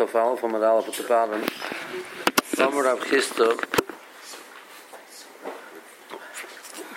Chafal 0.00 0.38
from 0.38 0.54
an 0.54 0.64
Aleph 0.64 0.88
at 0.88 0.94
the 0.94 1.02
bottom. 1.02 1.44
Samar 2.44 2.84
Rav 2.84 3.00
Chisda. 3.00 3.48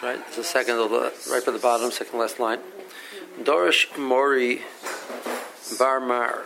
Right, 0.02 0.20
it's 0.26 0.38
the 0.38 0.44
second, 0.46 0.78
of 0.78 0.90
the, 0.90 1.12
right 1.30 1.46
at 1.46 1.54
the 1.54 1.60
bottom, 1.60 1.92
second 1.92 2.18
last 2.18 2.40
line. 2.40 2.60
Dorish 3.42 3.98
Mori 3.98 4.62
Bar 5.78 6.00
Mar. 6.00 6.46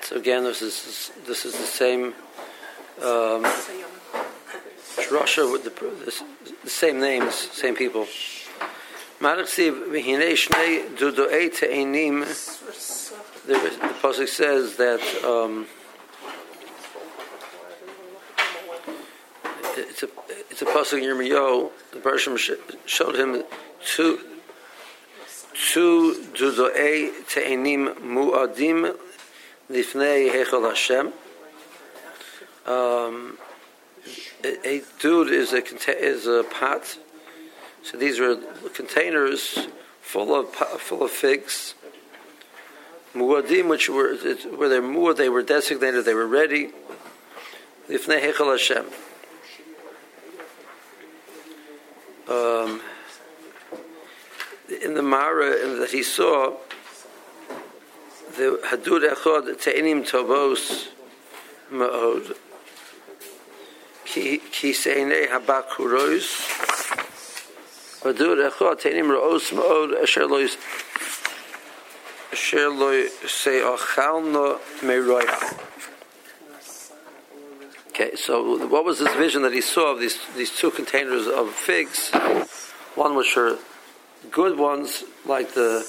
So 0.00 0.16
again, 0.16 0.42
this 0.42 0.60
is 0.60 1.12
this 1.24 1.44
is 1.44 1.52
the 1.52 1.66
same 1.66 2.14
um, 3.00 3.44
drasha 5.06 5.52
with 5.52 5.62
the, 5.62 5.70
the, 6.64 6.68
same 6.68 6.98
names, 6.98 7.34
same 7.36 7.76
people. 7.76 8.08
The, 13.46 13.54
the 13.54 13.94
pasuk 14.02 14.28
says 14.28 14.76
that 14.76 15.00
um, 15.24 15.66
it's 19.76 20.02
a 20.02 20.08
it's 20.62 20.70
pasuk 20.70 21.02
Yirmiyahu. 21.02 21.70
The 21.92 21.98
Bershom 21.98 22.36
showed 22.86 23.16
him 23.16 23.42
two 23.84 24.20
two 25.72 26.14
dudoei 26.34 27.10
te'enim 27.28 27.96
mu'adim 28.00 28.96
lifnei 29.70 30.30
hechol 30.30 30.68
Hashem. 30.68 31.12
Um, 32.64 33.38
a, 34.44 34.68
a 34.68 34.82
dude 35.00 35.30
is 35.30 35.52
a 35.52 35.62
is 35.98 36.26
a 36.26 36.44
pot 36.44 36.96
so 37.82 37.98
these 37.98 38.20
were 38.20 38.36
containers 38.74 39.66
full 40.00 40.34
of 40.34 40.50
full 40.50 41.02
of 41.02 41.10
figs. 41.10 41.74
Muadim, 43.14 43.68
which 43.68 43.90
were 43.90 44.14
where 44.56 44.68
they 44.68 44.80
were, 44.80 45.12
they 45.12 45.28
were 45.28 45.42
designated, 45.42 46.04
they 46.04 46.14
were 46.14 46.26
ready. 46.26 46.70
Ifnei 47.88 48.22
Hechel 48.22 48.52
Hashem. 48.52 48.86
um, 52.28 52.80
in 54.82 54.94
the 54.94 55.02
Mara 55.02 55.62
in 55.62 55.78
that 55.80 55.90
he 55.90 56.02
saw 56.02 56.56
the 58.36 58.60
Hadur 58.64 59.12
Echod 59.12 59.60
Te'enim 59.60 60.08
Tobos 60.08 60.88
Ma'od. 61.70 62.36
Ki 64.04 64.40
Seinei 64.72 65.28
Habak 65.28 65.68
Hurois 65.70 66.28
Hadur 68.02 68.50
Echod 68.50 68.80
Te'enim 68.80 69.10
Ro'os 69.10 69.50
Ma'od 69.52 70.02
Asher 70.02 70.26
Lois 70.26 70.56
Asher 72.32 72.70
Lois 72.70 73.10
Se'ochalno 73.24 74.58
Me'royach 74.82 75.71
Okay, 78.02 78.16
so 78.16 78.66
what 78.66 78.84
was 78.84 78.98
this 78.98 79.14
vision 79.14 79.42
that 79.42 79.52
he 79.52 79.60
saw 79.60 79.92
of 79.92 80.00
these 80.00 80.18
these 80.34 80.50
two 80.50 80.72
containers 80.72 81.28
of 81.28 81.50
figs? 81.50 82.10
One 82.96 83.14
which 83.14 83.36
are 83.36 83.58
good 84.30 84.58
ones, 84.58 85.04
like 85.24 85.54
the 85.54 85.86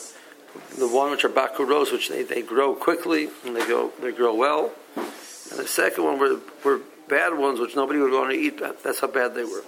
the 0.78 0.88
one 0.88 1.10
which 1.10 1.26
are 1.26 1.30
bakuros, 1.30 1.92
which 1.92 2.10
they, 2.10 2.22
they 2.22 2.44
grow 2.44 2.76
quickly 2.76 3.30
and 3.46 3.56
they 3.56 3.66
go 3.68 3.92
they 4.00 4.12
grow 4.12 4.36
well, 4.36 4.72
and 4.96 5.60
the 5.60 5.68
second 5.68 6.04
one 6.04 6.20
were 6.20 6.40
were 6.64 6.82
bad 7.10 7.36
ones 7.36 7.60
which 7.60 7.76
nobody 7.76 8.00
would 8.00 8.12
want 8.12 8.30
to 8.30 8.38
eat. 8.38 8.62
That's 8.84 9.00
how 9.00 9.08
bad 9.08 9.34
they 9.34 9.44
were. 9.44 9.64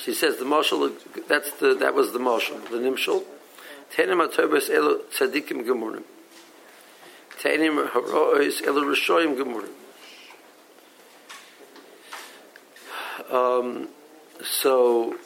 She 0.00 0.12
says 0.12 0.36
the 0.36 0.44
moshel. 0.44 0.92
That's 1.26 1.50
the 1.52 1.74
that 1.76 1.94
was 1.94 2.12
the 2.12 2.18
moshel. 2.18 2.62
The 2.68 2.76
nimshel. 2.76 3.24
Tenim 7.38 7.88
harois 7.88 8.60
elo 8.66 8.82
rishoyim 8.82 9.36
gemurim. 9.36 9.74
Um, 13.32 13.88
so 14.42 15.16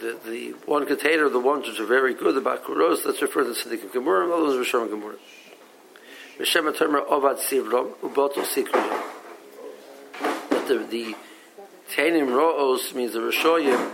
the 0.00 0.18
the 0.26 0.50
one 0.66 0.86
container, 0.86 1.28
the 1.28 1.38
ones 1.38 1.68
which 1.68 1.80
are 1.80 1.86
very 1.86 2.14
good, 2.14 2.34
the 2.34 2.40
bakuros, 2.40 3.04
that's 3.04 3.22
referred 3.22 3.44
to 3.44 3.50
tzadikim 3.50 3.90
gemurim. 3.90 4.32
All 4.32 4.46
those 4.46 4.66
rishoyim 4.66 4.88
gemurim. 4.88 5.18
Rishem 6.38 6.72
atomer 6.72 7.06
ovad 7.06 7.38
sivrom 7.38 7.94
ubotel 8.00 8.44
sikrim. 8.44 9.02
But 10.50 10.68
the 10.68 10.78
the 10.78 11.16
Tainim 11.90 12.32
Ro'os 12.32 12.94
means 12.94 13.14
the 13.14 13.18
Rishoyim 13.18 13.92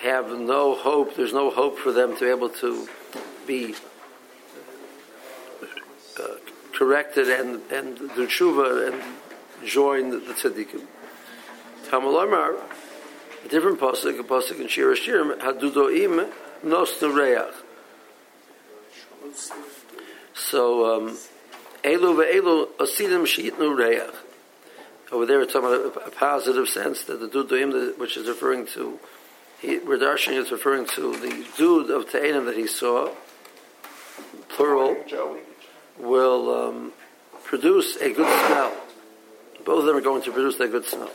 have 0.00 0.30
no 0.30 0.74
hope, 0.74 1.14
there's 1.14 1.34
no 1.34 1.50
hope 1.50 1.78
for 1.78 1.92
them 1.92 2.16
to 2.16 2.24
be 2.24 2.30
able 2.30 2.48
to 2.48 2.88
be 3.46 3.74
corrected 6.78 7.28
and, 7.28 7.60
and 7.72 7.98
do 7.98 8.26
tshuva 8.28 8.92
and 8.92 9.66
join 9.66 10.10
the, 10.10 10.18
the 10.18 10.32
tzaddikim. 10.32 10.82
Tamal 11.88 12.60
a 13.44 13.48
different 13.48 13.80
pasuk, 13.80 14.18
a 14.18 14.22
pasuk 14.22 14.60
in 14.60 14.68
Shir 14.68 14.94
Hashirim, 14.94 15.38
Hadudoim 15.38 16.30
nos 16.62 17.02
reach. 17.02 17.54
So, 20.34 20.96
um, 20.96 21.18
Elu 21.82 22.14
ve'elu 22.16 22.68
asidim 22.78 23.26
she'itnu 23.26 23.76
reach. 23.76 24.14
Over 25.10 25.26
there, 25.26 25.40
it's 25.40 25.52
talking 25.52 25.68
about 25.68 26.06
a, 26.06 26.10
positive 26.10 26.68
sense 26.68 27.04
that 27.04 27.18
the 27.20 27.28
duduim, 27.28 27.98
which 27.98 28.16
is 28.16 28.28
referring 28.28 28.66
to, 28.66 29.00
he, 29.58 29.78
Radharshan 29.78 30.34
is 30.34 30.52
referring 30.52 30.86
to 30.88 31.16
the 31.16 31.46
dud 31.56 31.90
of 31.90 32.10
Ta'anim 32.10 32.44
that 32.44 32.56
he 32.56 32.66
saw, 32.66 33.10
plural, 34.50 34.96
will 35.98 36.68
um, 36.68 36.92
produce 37.44 37.96
a 37.96 38.12
good 38.12 38.46
smell. 38.46 38.72
Both 39.64 39.80
of 39.80 39.86
them 39.86 39.96
are 39.96 40.00
going 40.00 40.22
to 40.22 40.32
produce 40.32 40.58
a 40.60 40.68
good 40.68 40.84
smell. 40.84 41.10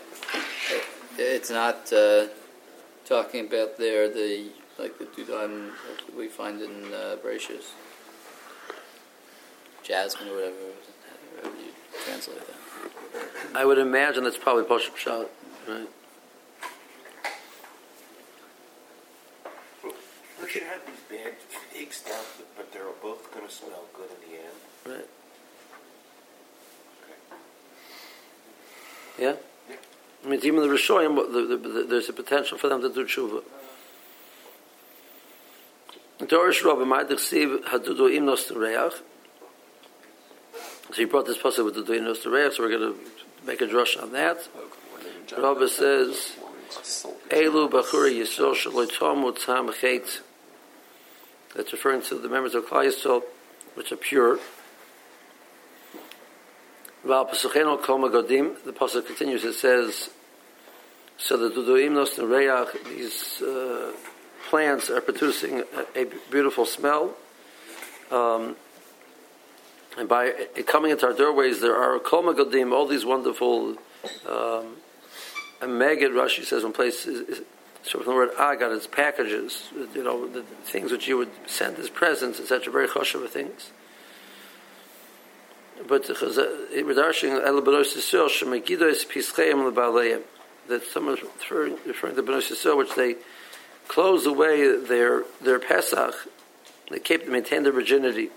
It's 1.17 1.49
not 1.49 1.91
uh, 1.93 2.27
talking 3.05 3.45
about 3.45 3.77
there 3.77 4.09
the 4.09 4.49
like 4.79 4.97
the 4.97 5.05
dudaim 5.05 5.71
we 6.17 6.27
find 6.27 6.61
in 6.61 6.85
uh, 6.93 7.17
Bereshis, 7.23 7.73
jasmine 9.83 10.29
or 10.29 10.35
whatever, 10.35 10.55
however 11.41 11.57
you 11.57 11.71
translate 12.05 12.39
that. 12.47 13.55
I 13.55 13.65
would 13.65 13.77
imagine 13.77 14.23
that's 14.23 14.37
probably 14.37 14.63
Pashup 14.63 14.95
Pshat, 14.95 15.27
right? 15.67 15.87
We 20.41 20.49
should 20.49 20.63
have 20.63 20.81
these 20.85 21.19
bad 21.19 21.33
figs 21.71 22.01
down, 22.01 22.23
but 22.57 22.73
they're 22.73 22.83
both 23.01 23.31
going 23.31 23.47
to 23.47 23.53
smell 23.53 23.85
good 23.93 24.09
in 24.09 24.31
the 24.31 24.37
end. 24.39 24.72
Right. 24.85 24.95
Okay. 24.95 25.05
Yeah? 29.19 29.35
Yeah. 29.69 29.75
I 30.25 30.29
mean, 30.29 30.39
even 30.43 30.61
the 30.61 30.67
Rishoyim, 30.67 31.15
the, 31.15 31.57
the, 31.57 31.69
the, 31.69 31.83
there's 31.83 32.09
a 32.09 32.13
potential 32.13 32.57
for 32.57 32.69
them 32.69 32.81
to 32.81 32.89
do 32.89 33.05
tshuva. 33.05 33.43
Dorish 36.19 36.63
Rabbi 36.63 36.81
Ma'adich 36.81 37.19
Siv 37.19 37.63
Hadudu 37.63 38.09
Imnos 38.09 38.55
Reach. 38.55 38.93
So 40.89 40.93
he 40.95 41.05
brought 41.05 41.25
this 41.25 41.37
pasuk 41.37 41.65
with 41.65 41.75
the 41.75 41.81
Duinos 41.81 42.25
Reach, 42.31 42.55
so 42.55 42.63
we're 42.63 42.69
going 42.69 42.93
to 42.93 42.99
make 43.45 43.61
a 43.61 43.65
drush 43.65 44.01
on 44.01 44.11
that. 44.13 44.37
Rabbi 45.37 45.65
says, 45.65 46.33
Elu 47.29 47.69
Bachura 47.69 48.11
Yisrael 48.11 48.53
Shaloi 48.55 48.87
Tomu 48.87 49.33
Tam 49.43 49.71
Chet. 49.73 50.21
That's 51.55 51.71
referring 51.71 52.01
to 52.03 52.15
the 52.15 52.29
members 52.29 52.55
of 52.55 52.65
Klal 52.65 52.85
Yisrael, 52.85 53.23
which 53.75 53.91
are 53.91 53.97
pure. 53.97 54.39
The 57.05 58.73
pasuk 58.73 59.05
continues. 59.05 59.43
It 59.43 59.53
says, 59.53 60.09
"So 61.17 61.37
the 61.37 61.49
Duduim 61.49 61.91
Nos 61.91 62.17
Reach, 62.17 62.83
these 62.85 63.41
uh, 63.41 63.91
plants 64.49 64.89
are 64.89 65.01
producing 65.01 65.63
a, 65.95 66.01
a 66.01 66.05
beautiful 66.31 66.65
smell." 66.65 67.13
Um, 68.09 68.55
and 69.97 70.07
by 70.09 70.31
coming 70.65 70.91
into 70.91 71.05
our 71.05 71.13
doorways, 71.13 71.59
there 71.61 71.75
are 71.75 71.99
kol 71.99 72.23
magadim, 72.23 72.71
all 72.73 72.87
these 72.87 73.05
wonderful. 73.05 73.77
Um, 74.27 74.77
and 75.61 75.79
Megid 75.79 76.11
Rashi 76.11 76.43
says 76.43 76.63
one 76.63 76.73
place 76.73 77.05
is, 77.05 77.39
is 77.39 77.41
the 77.91 78.11
word 78.11 78.31
agar, 78.35 78.73
it's 78.73 78.87
packages, 78.87 79.69
you 79.93 80.03
know, 80.03 80.27
the 80.27 80.41
things 80.63 80.91
which 80.91 81.07
you 81.07 81.17
would 81.17 81.31
send 81.47 81.77
as 81.79 81.89
presents, 81.89 82.39
etc. 82.39 82.71
Very 82.71 82.87
choshev 82.87 83.27
things. 83.29 83.71
But 85.87 86.03
Radashing 86.03 87.45
El 87.45 87.61
Benos 87.61 87.95
Yisrael 87.95 88.29
Shemagidos 88.29 89.05
Pischeim 89.07 89.71
LeBaleim 89.71 90.21
that 90.67 90.83
someone 90.85 91.15
referring, 91.15 91.77
referring 91.85 92.15
to 92.15 92.23
Benos 92.23 92.77
which 92.77 92.95
they 92.95 93.15
close 93.87 94.25
away 94.25 94.77
their 94.77 95.23
their 95.41 95.59
Pesach, 95.59 96.15
they 96.89 96.99
keep 96.99 97.27
maintain 97.27 97.63
their 97.63 97.73
virginity. 97.73 98.29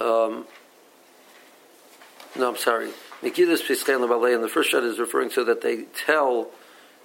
Um, 0.00 0.46
no, 2.36 2.48
I'm 2.48 2.56
sorry. 2.56 2.90
Nikidas 3.22 3.62
Pischein 3.62 4.00
LeBaleim. 4.06 4.40
The 4.40 4.48
first 4.48 4.70
shot 4.70 4.84
is 4.84 4.98
referring 4.98 5.30
to 5.30 5.44
that 5.44 5.60
they 5.60 5.82
tell 6.06 6.48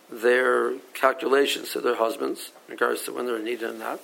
their 0.10 0.74
calculations 0.94 1.74
to 1.74 1.82
their 1.82 1.96
husbands 1.96 2.52
in 2.68 2.72
regards 2.72 3.04
to 3.04 3.14
when 3.14 3.26
they're 3.26 3.40
needed 3.40 3.70
or 3.70 3.74
not. 3.74 4.00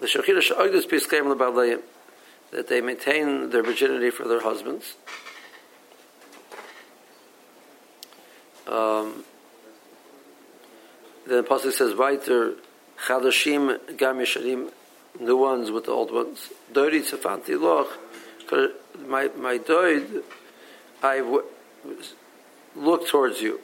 The 0.00 0.06
Shechira 0.06 0.40
Sha'ogdus 0.40 0.88
Piskeim 0.88 1.28
L'Balayim, 1.28 1.80
that 2.52 2.68
they 2.68 2.80
maintain 2.80 3.50
their 3.50 3.62
virginity 3.62 4.10
for 4.10 4.28
their 4.28 4.40
husbands. 4.40 4.94
Um, 8.66 9.24
then 11.26 11.42
the 11.42 11.48
Pasuk 11.48 11.72
says, 11.72 11.94
Weiter, 11.94 12.54
Chadashim 13.06 13.96
Gam 13.96 14.18
Yesharim, 14.18 14.70
new 15.20 15.36
ones 15.36 15.70
with 15.70 15.86
the 15.86 15.92
old 15.92 16.12
ones. 16.12 16.48
Doiri 16.72 17.02
Tzefanti 17.02 17.60
Loch, 17.60 17.98
my, 19.06 19.30
my 19.36 19.58
doid, 19.58 20.22
I 21.02 21.18
w- 21.18 21.44
look 22.76 23.06
towards 23.08 23.40
you. 23.40 23.60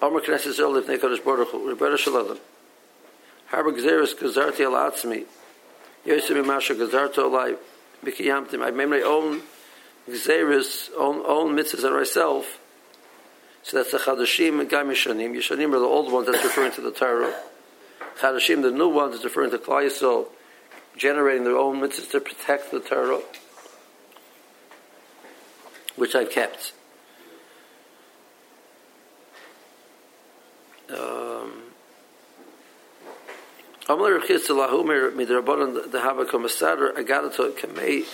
Baruch 0.00 0.26
Hu, 0.26 1.74
Rebbeinu 1.74 1.98
Shalom. 1.98 2.38
Harba 3.50 3.72
Gzeres 3.72 4.14
Gazarti 4.14 4.60
Al 4.60 4.90
Atzmi, 4.90 5.24
Yosef 6.04 6.46
Masha 6.46 6.74
Gazarto 6.74 7.30
Alai, 7.30 7.56
Bikiyamtim. 8.04 8.62
I 8.62 8.70
made 8.70 8.88
my 8.88 9.00
own 9.00 9.42
Gzeres, 10.08 10.90
own, 10.96 11.22
own 11.26 11.56
mitzvahs 11.56 11.84
on 11.84 11.94
myself. 11.94 12.60
So 13.62 13.78
that's 13.78 13.92
the 13.92 13.98
Chadashim 13.98 14.60
and 14.60 14.68
Gam 14.68 14.88
Yishanim. 14.88 15.36
Yishanim 15.36 15.74
are 15.74 15.78
the 15.78 15.86
old 15.86 16.12
ones 16.12 16.26
that's 16.26 16.44
referring 16.44 16.72
to 16.72 16.80
the 16.80 16.92
Torah. 16.92 17.34
Chadashim, 18.18 18.62
the 18.62 18.70
new 18.70 18.88
ones, 18.88 19.14
is 19.14 19.24
referring 19.24 19.50
to 19.50 19.58
Klal 19.58 19.86
Yisrael, 19.86 20.26
generating 20.96 21.44
their 21.44 21.56
own 21.56 21.80
mitzvahs 21.80 22.10
to 22.10 22.20
protect 22.20 22.70
the 22.70 22.80
Torah, 22.80 23.20
which 25.96 26.14
I've 26.14 26.30
kept. 26.30 26.72
Uh, 30.90 31.27
Um, 33.88 33.98
Amler 33.98 34.20
Rechitz 34.20 34.48
Lahumer 34.48 35.12
Midrabanan 35.12 35.90
the 35.90 36.00
Hava 36.00 36.26
Komisadar 36.26 36.94
Agadato 36.94 37.50
Kamei. 37.52 38.04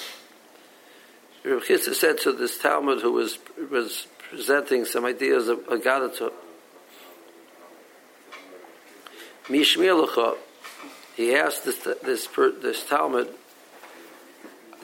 Rechitz 1.44 1.92
said 1.94 2.18
to 2.18 2.32
this 2.32 2.58
Talmud 2.58 3.00
who 3.00 3.12
was 3.12 3.38
was 3.70 4.06
presenting 4.30 4.84
some 4.84 5.04
ideas 5.04 5.48
of 5.48 5.58
Agadato. 5.66 6.32
Mishmielacha, 9.48 10.36
he 11.16 11.34
asked 11.34 11.64
this 11.64 11.78
this 12.02 12.28
this 12.28 12.86
Talmud, 12.86 13.28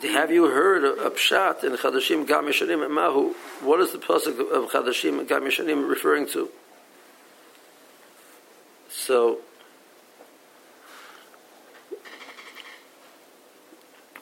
have 0.02 0.30
you 0.30 0.48
heard 0.48 0.84
of 0.84 1.14
Pshat 1.14 1.62
in 1.62 1.72
Chadashim 1.72 2.26
Gam 2.26 2.46
Yishanim 2.46 2.90
Mahu? 2.90 3.34
What 3.60 3.80
is 3.80 3.92
the 3.92 3.98
pasuk 3.98 4.40
of 4.40 4.70
Chadashim 4.70 5.26
Gam 5.28 5.42
Yishanim 5.42 5.88
referring 5.88 6.26
to? 6.28 6.50
So, 8.88 9.38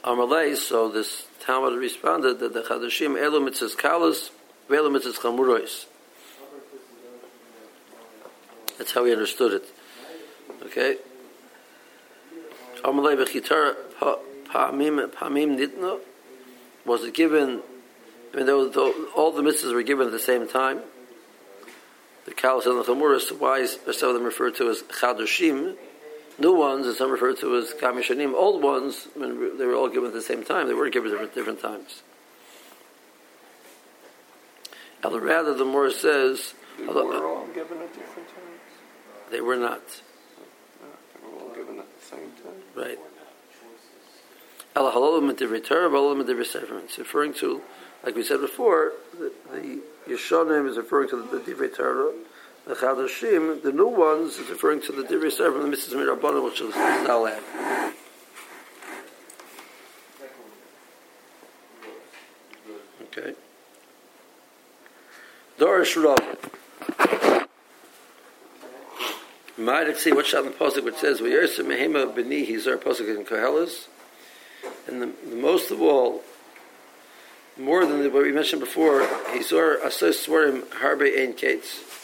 Amalei, 0.09 0.57
so 0.57 0.89
this 0.89 1.27
Talmud 1.41 1.79
responded 1.79 2.39
that 2.39 2.55
the 2.55 2.63
Chadashim 2.63 3.21
Elu 3.21 3.47
mitzvahs 3.47 3.77
kalas, 3.77 4.31
Velu 4.71 4.91
mitzvahs 4.91 5.19
chamurois. 5.19 5.85
That's 8.79 8.93
how 8.93 9.05
he 9.05 9.13
understood 9.13 9.53
it. 9.53 9.65
Okay? 10.65 10.97
Amalei 12.83 13.23
b'chitar 13.23 13.75
pa'amim 14.51 15.11
pa'amim 15.11 15.59
nitno. 15.59 16.01
Was 16.87 17.05
it 17.05 17.13
given, 17.13 17.61
mean, 18.35 18.47
though, 18.47 18.67
though 18.67 18.95
all 19.15 19.31
the 19.31 19.43
mitzvahs 19.43 19.75
were 19.75 19.83
given 19.83 20.07
at 20.07 20.13
the 20.13 20.19
same 20.19 20.49
time, 20.49 20.81
the 22.25 22.33
Kalas 22.33 22.65
and 22.65 22.79
the 22.79 22.85
Chamuras, 22.85 23.31
why 23.39 23.61
are 23.61 23.93
some 23.93 24.09
of 24.09 24.15
them 24.15 24.25
referred 24.25 24.55
to 24.55 24.71
as 24.71 24.81
Chadoshim, 24.85 25.77
new 26.39 26.55
ones, 26.55 26.87
and 26.87 26.97
some 26.97 27.11
referred 27.11 27.39
to 27.39 27.57
as 27.57 27.73
Kamishanim, 27.73 28.35
old 28.35 28.63
ones, 28.63 29.09
mean, 29.17 29.59
they 29.59 29.67
were 29.67 29.75
all 29.75 29.89
given 29.89 30.09
at 30.09 30.15
the 30.15 30.23
same 30.23 30.45
time. 30.45 30.69
They 30.69 30.75
were 30.75 30.89
given 30.89 31.11
at 31.13 31.35
different, 31.35 31.61
different 31.61 31.61
times. 31.61 32.03
Although 35.05 35.19
rather, 35.21 35.55
the 35.55 35.65
Morah 35.65 35.93
says, 35.93 36.55
They 36.79 36.87
were 36.87 37.27
all 37.27 37.47
given 37.49 37.79
at 37.79 37.95
different 37.95 38.29
times. 38.29 39.31
they 39.31 39.41
were 39.41 39.57
not. 39.57 39.83
They 41.15 41.29
were 41.29 41.41
all 41.41 41.55
given 41.55 41.79
at 41.79 41.87
the 41.99 42.05
same 42.05 42.31
time. 42.43 42.63
Right. 42.75 42.99
Allah 44.75 44.93
halalim 44.93 45.31
divrei 45.33 45.65
halalim 45.65 46.25
divrei 46.25 46.85
It's 46.85 46.99
referring 46.99 47.35
to, 47.35 47.63
like 48.05 48.15
we 48.15 48.23
said 48.23 48.41
before, 48.41 48.93
the, 49.19 49.33
the 49.53 49.81
Yeshonim 50.09 50.69
is 50.69 50.77
referring 50.77 51.09
to 51.11 51.17
the, 51.17 51.39
the 51.39 51.53
divrei 51.53 51.75
Torah. 51.75 52.13
The 52.69 52.75
Chadashim, 52.75 53.63
the 53.63 53.73
new 53.73 53.89
ones, 53.89 54.37
is 54.37 54.51
referring 54.51 54.83
to 54.83 54.93
the 54.93 55.03
divrei 55.03 55.33
Sefer, 55.33 55.59
the 55.59 55.75
Mrs. 55.75 55.95
Mirabbanim, 55.95 56.45
which 56.45 56.61
is 56.61 56.77
now 56.77 57.25
add. 57.25 57.43
Okay. 63.05 63.33
Dorish 65.59 65.97
Rav. 65.97 66.19
Might 69.57 69.97
see 69.97 70.13
what 70.13 70.27
the 70.27 70.51
pasuk 70.51 70.85
which 70.85 70.97
says 70.97 71.23
"V'yersa 71.23 71.65
mehema 71.65 72.15
b'ni 72.15 72.47
hizar 72.47 72.77
pasuk 72.77 73.09
in 73.17 73.25
Koheles," 73.25 73.87
and 74.87 75.01
the, 75.01 75.11
the 75.27 75.37
most 75.37 75.71
of 75.71 75.81
all, 75.81 76.23
more 77.57 77.87
than 77.87 78.13
what 78.13 78.23
we 78.23 78.31
mentioned 78.31 78.61
before, 78.61 79.01
hizar 79.01 79.81
asos 79.81 80.27
svarim 80.29 80.65
harbe 80.67 81.19
ein 81.19 81.33
kates. 81.33 81.98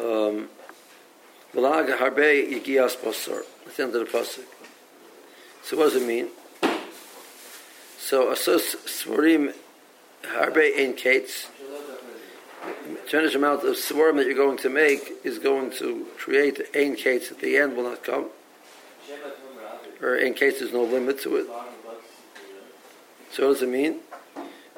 Um. 0.00 0.48
That's 1.52 1.76
the 3.76 3.82
end 3.82 3.94
of 3.94 4.00
the 4.00 4.10
pasuk. 4.10 4.44
So 5.62 5.76
what 5.76 5.92
does 5.92 6.02
it 6.02 6.06
mean? 6.06 6.28
So 7.98 8.32
asos 8.32 8.76
svarim 8.86 9.52
harbe 10.22 10.78
ein 10.78 10.94
kates 10.94 11.48
tremendous 13.08 13.34
amount 13.34 13.64
of 13.64 13.76
swarm 13.76 14.16
that 14.16 14.26
you're 14.26 14.34
going 14.34 14.58
to 14.58 14.68
make 14.68 15.12
is 15.24 15.38
going 15.38 15.70
to 15.72 16.06
create 16.16 16.60
ein 16.74 16.94
case 16.94 17.30
at 17.30 17.40
the 17.40 17.56
end 17.56 17.76
will 17.76 17.84
not 17.84 18.04
come. 18.04 18.26
Or 20.00 20.16
in 20.16 20.34
case 20.34 20.60
there's 20.60 20.72
no 20.72 20.84
limit 20.84 21.20
to 21.22 21.36
it. 21.36 21.46
So 23.32 23.48
what 23.48 23.54
does 23.54 23.62
it 23.62 23.68
mean? 23.68 24.00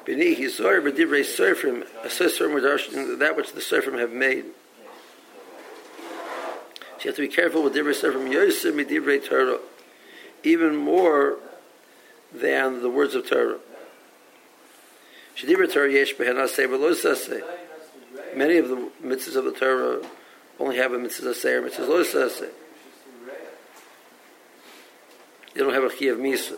Bini 0.05 0.35
hisor 0.35 0.81
b'divrei 0.81 1.21
surfim, 1.21 1.83
a 2.03 2.07
surfim 2.07 3.19
that 3.19 3.37
which 3.37 3.53
the 3.53 3.61
surfim 3.61 3.99
have 3.99 4.11
made. 4.11 4.45
So 7.03 7.07
you 7.07 7.11
have 7.11 7.15
to 7.17 7.27
be 7.27 7.35
careful 7.35 7.63
with 7.63 7.75
divrei 7.75 7.91
surfim 7.91 8.31
yosem 8.31 8.81
b'divrei 8.81 9.21
Torah, 9.21 9.59
even 10.41 10.77
more 10.77 11.37
than 12.31 12.81
the 12.81 12.89
words 12.89 13.13
of 13.13 13.27
Torah. 13.27 13.59
Shedivrei 15.35 15.69
Torah 15.69 15.91
yesh 15.91 16.15
behenaseh 16.15 16.65
v'lo 16.65 17.43
many 18.37 18.55
of 18.55 18.69
the 18.69 18.89
mitzvahs 19.03 19.35
of 19.35 19.43
the 19.43 19.51
Torah 19.51 20.01
only 20.61 20.77
have 20.77 20.93
a 20.93 20.97
mitzvah 20.97 21.33
say 21.33 21.55
or 21.55 21.63
mitzvah 21.63 21.83
lo 21.83 22.03
say. 22.03 22.49
They 25.53 25.59
don't 25.59 25.73
have 25.73 25.83
a 25.83 25.89
chi 25.89 26.05
of 26.05 26.19
misa. 26.19 26.55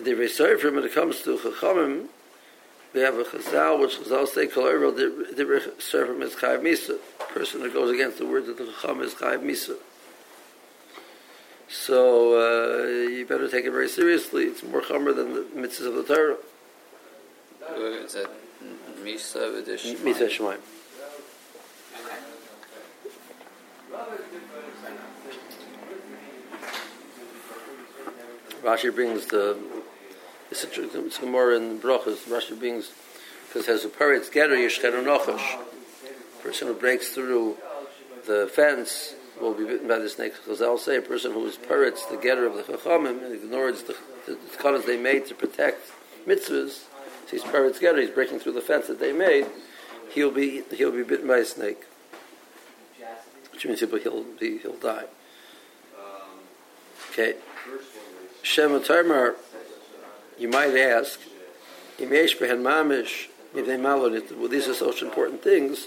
They're 0.00 0.16
very 0.16 0.28
sorry 0.28 0.58
for 0.58 0.72
when 0.72 0.82
it 0.82 0.92
comes 0.92 1.22
to 1.22 1.38
chachamim. 1.38 2.08
They 2.92 3.00
have 3.02 3.18
a 3.18 3.24
chazal 3.24 3.80
which 3.80 3.98
chazal 3.98 4.26
say 4.26 4.46
kol 4.46 4.64
erel 4.64 4.92
divrei 4.92 5.80
servim 5.80 6.22
is 6.22 6.34
chayav 6.34 6.62
misa. 6.62 6.98
Person 7.28 7.62
that 7.62 7.72
goes 7.72 7.94
against 7.94 8.18
the 8.18 8.26
words 8.26 8.48
of 8.48 8.58
the 8.58 8.66
chacham 8.66 9.00
is 9.00 9.14
chayav 9.14 9.42
misa. 9.42 9.76
So 11.68 12.34
uh, 12.34 12.86
you 13.08 13.24
better 13.26 13.48
take 13.48 13.64
it 13.64 13.70
very 13.70 13.88
seriously. 13.88 14.44
It's 14.44 14.64
more 14.64 14.82
chamer 14.82 15.14
than 15.14 15.34
the 15.34 15.40
mitzvahs 15.54 15.86
of 15.86 15.94
the 15.94 16.02
Torah. 16.02 16.36
Is 17.78 18.14
that 18.14 18.28
Misa 19.04 19.62
Misa 19.62 20.28
Shemaim. 20.28 20.58
Rashi 28.62 28.94
brings 28.94 29.26
the 29.26 29.56
it's 30.50 30.64
a, 30.64 31.04
it's 31.06 31.22
more 31.22 31.52
in 31.52 31.78
brachas. 31.78 32.28
Rashi 32.28 32.58
brings 32.58 32.92
because 33.48 33.66
has 33.66 33.84
a 33.84 33.88
paritz 33.88 34.30
getter 34.30 34.54
yishchenu 34.54 35.04
nochash. 35.04 35.58
Person 36.42 36.68
who 36.68 36.74
breaks 36.74 37.10
through 37.10 37.56
the 38.26 38.50
fence 38.52 39.14
will 39.40 39.54
be 39.54 39.64
bitten 39.64 39.88
by 39.88 39.98
the 39.98 40.08
snake. 40.08 40.34
Because 40.34 40.62
I'll 40.62 40.78
say 40.78 40.96
a 40.96 41.02
person 41.02 41.32
who 41.32 41.46
is 41.46 41.56
paritz 41.56 42.08
the 42.08 42.16
getter 42.16 42.46
of 42.46 42.54
the 42.54 42.62
chachamim 42.62 43.24
and 43.24 43.34
ignores 43.34 43.82
the, 43.84 43.96
the, 44.26 44.38
the 44.62 44.82
they 44.86 44.96
made 44.96 45.26
to 45.26 45.34
protect 45.34 45.90
mitzvahs. 46.26 46.84
So 47.26 47.30
he's 47.30 47.42
paritz 47.42 47.80
getter. 47.80 48.00
He's 48.00 48.10
breaking 48.10 48.40
through 48.40 48.52
the 48.52 48.60
fence 48.60 48.86
that 48.86 48.98
they 48.98 49.12
made. 49.12 49.46
He'll 50.10 50.32
be 50.32 50.62
he'll 50.72 50.92
be 50.92 51.04
bitten 51.04 51.28
by 51.28 51.38
a 51.38 51.44
snake, 51.44 51.84
which 53.52 53.64
means 53.66 53.80
he'll 53.80 53.96
he'll, 53.96 54.24
be, 54.24 54.58
he'll 54.58 54.72
die. 54.76 55.04
Okay. 57.12 57.34
Shem 58.42 58.70
Tarmar, 58.80 59.34
you 60.40 60.48
might 60.48 60.74
ask, 60.74 61.20
well, 61.98 62.08
these 64.48 64.68
are 64.68 64.74
such 64.74 65.02
important 65.02 65.42
things. 65.42 65.86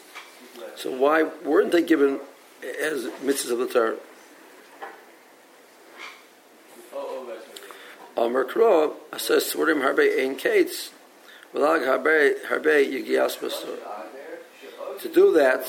So 0.76 0.96
why 0.96 1.24
weren't 1.24 1.72
they 1.72 1.82
given 1.82 2.20
as 2.82 3.06
mitzvahs 3.24 3.52
of 3.52 3.58
the 3.60 3.68
Torah? 3.68 3.98
Amar 8.16 8.44
Kro, 8.44 8.96
says 9.18 9.44
Svarim 9.52 9.82
Harbe 9.82 10.08
Ein 10.22 10.36
Kates, 10.36 10.92
Valag 11.54 11.84
Harbe 11.88 12.46
Harbe 12.46 12.86
Yigias 12.86 13.40
Basur. 13.40 13.80
To 15.02 15.10
do 15.10 15.34
that, 15.34 15.66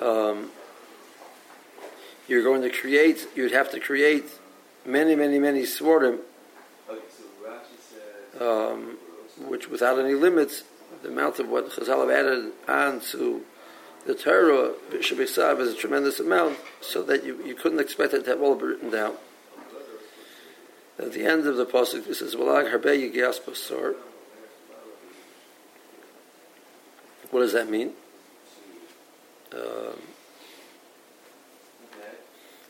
um, 0.00 0.50
you're 2.28 2.44
going 2.44 2.60
to 2.62 2.70
create, 2.70 3.26
you'd 3.34 3.52
have 3.52 3.70
to 3.70 3.80
create 3.80 4.26
many, 4.84 5.16
many, 5.16 5.38
many 5.38 5.62
Svarim, 5.62 6.18
um, 8.40 8.96
which 9.38 9.68
without 9.68 9.98
any 9.98 10.14
limits, 10.14 10.64
the 11.02 11.08
amount 11.08 11.38
of 11.38 11.48
what 11.48 11.70
Chazal 11.70 12.00
have 12.00 12.10
added 12.10 12.52
on 12.66 13.00
to 13.12 13.42
the 14.06 14.14
Torah, 14.14 14.72
Shabbat 14.92 15.60
is 15.60 15.74
a 15.74 15.76
tremendous 15.76 16.20
amount, 16.20 16.58
so 16.80 17.02
that 17.02 17.24
you, 17.24 17.44
you 17.44 17.54
couldn't 17.54 17.80
expect 17.80 18.14
it 18.14 18.24
to 18.24 18.30
have 18.30 18.42
all 18.42 18.54
be 18.54 18.64
written 18.64 18.90
down. 18.90 19.14
At 20.98 21.12
the 21.12 21.24
end 21.24 21.46
of 21.46 21.56
the 21.56 21.66
pasuk, 21.66 22.06
it 22.06 22.14
says, 22.14 22.34
"Valag 22.34 22.70
harbe 22.72 22.84
yigias 22.84 23.40
basor." 23.40 23.96
What 27.30 27.40
does 27.40 27.52
that 27.52 27.70
mean? 27.70 27.92
Um, 29.52 30.00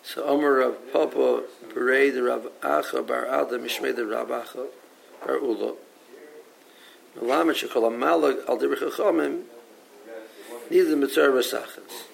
so 0.02 0.24
Omer 0.24 0.54
Rav 0.54 0.92
Papa 0.92 1.44
Berei 1.68 2.26
Rav 2.26 2.48
Acha 2.60 3.06
Bar 3.06 3.26
Ada 3.26 3.58
Mishmei 3.58 3.94
the 3.94 4.06
Rav 4.06 4.28
Acha 4.28 4.66
Bar 5.24 5.38
Ula. 5.38 5.74
Melamed 7.18 7.54
Shekol 7.54 7.90
Amalag 7.90 8.48
Al 8.48 8.58
Dirich 8.58 8.78
Chachamim 8.78 9.42
Neither 10.70 10.96
Mitzvah 10.96 11.22
Rasachas. 11.22 12.04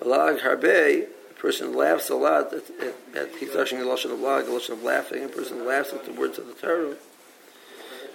Valag 0.00 0.40
harbe 0.40 1.08
person 1.42 1.74
laughs 1.74 2.08
a 2.08 2.14
lot 2.14 2.54
at, 2.54 2.62
at, 2.80 2.94
at 3.16 3.32
Hikdashing 3.34 3.80
the 3.80 3.84
Lashon 3.84 4.12
of 4.12 4.20
Lag, 4.20 4.46
the 4.46 4.52
Lashon 4.52 4.74
of 4.74 4.84
laughing, 4.84 5.24
a 5.24 5.28
person 5.28 5.66
laughs 5.66 5.92
at 5.92 6.04
the 6.04 6.12
words 6.12 6.38
of 6.38 6.46
the 6.46 6.54
Torah. 6.54 6.94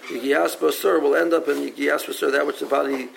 Yigiyas 0.06 0.56
Basur 0.56 1.02
will 1.02 1.14
end 1.14 1.34
up 1.34 1.46
in 1.46 1.56
Yigiyas 1.56 2.06
Basur, 2.06 2.32
that 2.32 2.46
which 2.46 2.60
the 2.60 2.66
body 2.66 3.10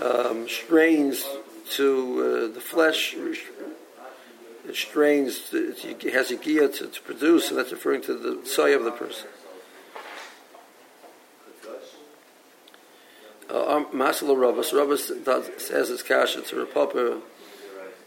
um, 0.00 0.48
strains 0.48 1.26
to 1.70 2.48
uh, 2.48 2.54
the 2.54 2.60
flesh, 2.60 3.16
it 4.68 4.76
strains, 4.76 5.50
it 5.52 6.12
has 6.14 6.30
a 6.30 6.36
gear 6.36 6.68
to, 6.68 6.86
to 6.86 7.00
produce, 7.02 7.48
and 7.48 7.58
that's 7.58 7.72
referring 7.72 8.02
to 8.02 8.14
the 8.14 8.46
soy 8.46 8.72
of 8.72 8.84
the 8.84 8.92
person. 8.92 9.26
Masala 13.92 14.38
Rabbas, 14.38 14.72
Rabbas 14.72 15.12
says 15.58 15.90
it's 15.90 16.02
kasha 16.02 16.42
to 16.42 16.66
Rapapa, 16.66 17.20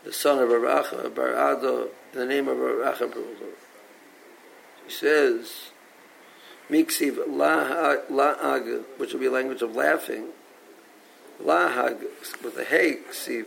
the 0.03 0.13
son 0.13 0.39
of 0.39 0.49
Aracha 0.49 1.13
Bar 1.13 1.29
Ado, 1.29 1.89
in 2.13 2.19
the 2.19 2.25
name 2.25 2.47
of 2.47 2.57
Aracha 2.57 3.11
Bar 3.11 3.23
He 4.85 4.91
says, 4.91 5.71
Miksiv 6.69 7.17
La'ag, 7.27 8.83
which 8.97 9.13
will 9.13 9.19
be 9.19 9.25
a 9.25 9.31
language 9.31 9.61
of 9.61 9.75
laughing, 9.75 10.27
La'ag, 11.43 12.01
with 12.43 12.55
the 12.55 12.63
Hey, 12.63 12.99
Ksiv, 13.09 13.45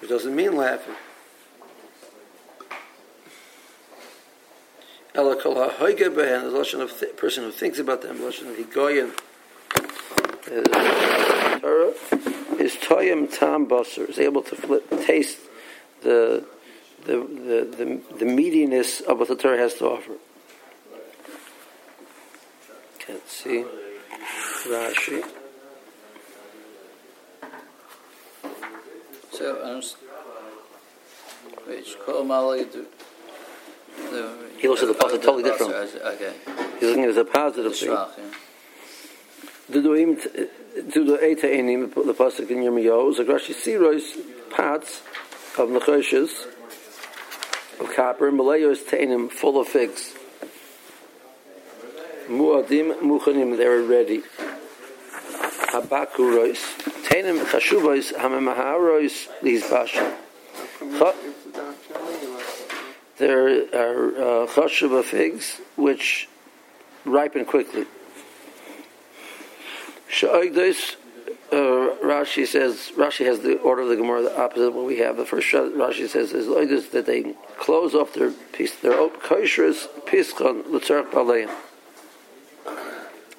which 0.00 0.10
doesn't 0.10 0.34
mean 0.34 0.56
laughing. 0.56 0.94
Ela 5.14 5.36
kol 5.36 5.56
ha'hoige 5.56 6.08
behen, 6.14 6.50
the 6.50 6.58
Lashon 6.58 6.80
of 6.80 7.16
person 7.16 7.44
who 7.44 7.50
thinks 7.50 7.78
about 7.78 8.00
them, 8.02 8.18
Lashon 8.18 8.50
of 8.50 8.56
Higoyen, 8.56 9.12
Torah, 10.44 11.92
is 12.58 12.76
toyim 12.76 13.32
tam 13.32 13.66
basar, 13.66 14.08
is 14.08 14.18
able 14.18 14.42
to 14.42 14.56
flip, 14.56 14.88
taste 15.06 15.38
the, 16.02 16.44
the, 17.04 17.16
the, 17.16 17.76
the, 17.76 18.16
the 18.18 18.24
meatiness 18.24 19.00
of 19.02 19.18
what 19.18 19.28
the 19.28 19.36
Torah 19.36 19.58
has 19.58 19.74
to 19.74 19.86
offer. 19.86 20.14
Can't 22.98 23.28
see. 23.28 23.64
Rashi. 24.66 25.24
So, 29.32 29.64
um, 29.64 29.82
I'm 31.68 31.82
Shkol 31.82 32.26
Mali, 32.26 32.64
do- 32.64 32.86
He 34.58 34.68
looks 34.68 34.82
at 34.82 34.88
uh, 34.88 34.92
the 34.92 34.98
positive 34.98 35.24
totally 35.24 35.42
different. 35.42 35.72
Okay, 35.72 36.32
He's 36.78 36.88
looking 36.88 37.04
at 37.04 37.14
the 37.14 37.24
positive 37.24 37.74
thing. 37.74 37.88
Shrach, 37.90 38.18
yeah. 38.18 38.24
Duduim 39.72 40.20
Dudu 40.76 41.18
Eita 41.22 41.44
Enim, 41.44 41.88
the 41.90 42.14
pasuk 42.14 42.50
in 42.50 42.58
Yirmiyahu, 42.58 43.16
Zagrashi 43.16 43.54
Sirois, 43.54 44.50
parts 44.50 45.00
of 45.56 45.70
nechoshes, 45.70 46.46
of 47.80 47.94
copper, 47.94 48.30
Malayos 48.30 48.82
Tainim, 48.84 49.30
full 49.30 49.58
of 49.60 49.68
figs. 49.68 50.14
Muadim 52.28 53.00
Muchanim, 53.00 53.56
they 53.56 53.66
are 53.66 53.82
ready. 53.82 54.22
Habakurois, 55.72 56.58
Tainim 57.08 57.38
Chashuvois, 57.44 58.12
Hamamaharois, 58.14 59.28
these 59.42 59.68
bash. 59.68 59.94
Cha- 60.98 61.14
There 63.18 63.74
are 63.74 64.46
uh, 64.46 65.02
figs 65.02 65.60
which 65.76 66.28
ripen 67.04 67.44
quickly. 67.44 67.86
Sha'ogdos, 70.12 70.96
uh, 71.50 71.96
Rashi 72.04 72.46
says, 72.46 72.92
Rashi 72.96 73.24
has 73.24 73.40
the 73.40 73.58
order 73.60 73.82
of 73.82 73.88
the 73.88 73.96
Gemara, 73.96 74.22
the 74.22 74.38
opposite 74.38 74.68
of 74.68 74.74
what 74.74 74.84
we 74.84 74.98
have. 74.98 75.16
The 75.16 75.24
first 75.24 75.48
Rashi 75.48 76.06
says 76.06 76.32
is 76.32 76.90
that 76.90 77.06
they 77.06 77.34
close 77.58 77.94
off 77.94 78.12
their 78.12 78.30
piece, 78.30 78.74
their 78.76 78.92
kosherous 78.92 79.88
pischon 80.04 80.70
l'tzarech 80.70 81.10
baleim. 81.10 81.50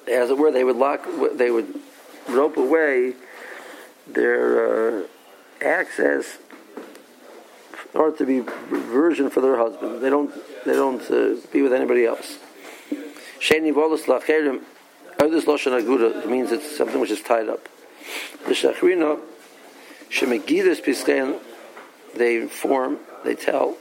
As 0.08 0.30
it 0.30 0.36
were, 0.36 0.50
they 0.50 0.64
would 0.64 0.76
lock, 0.76 1.06
they 1.34 1.50
would 1.50 1.80
rope 2.28 2.56
away 2.56 3.14
their 4.06 5.02
uh, 5.02 5.06
access 5.62 6.38
order 7.94 8.16
to 8.16 8.26
be 8.26 8.40
virgin 8.40 9.30
for 9.30 9.40
their 9.40 9.56
husband. 9.56 10.02
They 10.02 10.10
don't, 10.10 10.34
they 10.64 10.72
don't 10.72 11.02
uh, 11.10 11.36
be 11.52 11.62
with 11.62 11.72
anybody 11.72 12.04
else. 12.04 12.38
Sheni 13.38 13.72
volus 13.72 14.04
lacherim 14.04 14.62
Others 15.18 15.44
lashon 15.44 15.80
aguda 15.80 16.26
means 16.26 16.52
it's 16.52 16.76
something 16.76 17.00
which 17.00 17.10
is 17.10 17.22
tied 17.22 17.48
up. 17.48 17.68
The 18.46 18.52
shachrina 18.52 19.18
shemegidus 20.10 20.82
piskein 20.82 21.40
they 22.16 22.36
inform, 22.36 22.98
they 23.24 23.34
tell. 23.34 23.76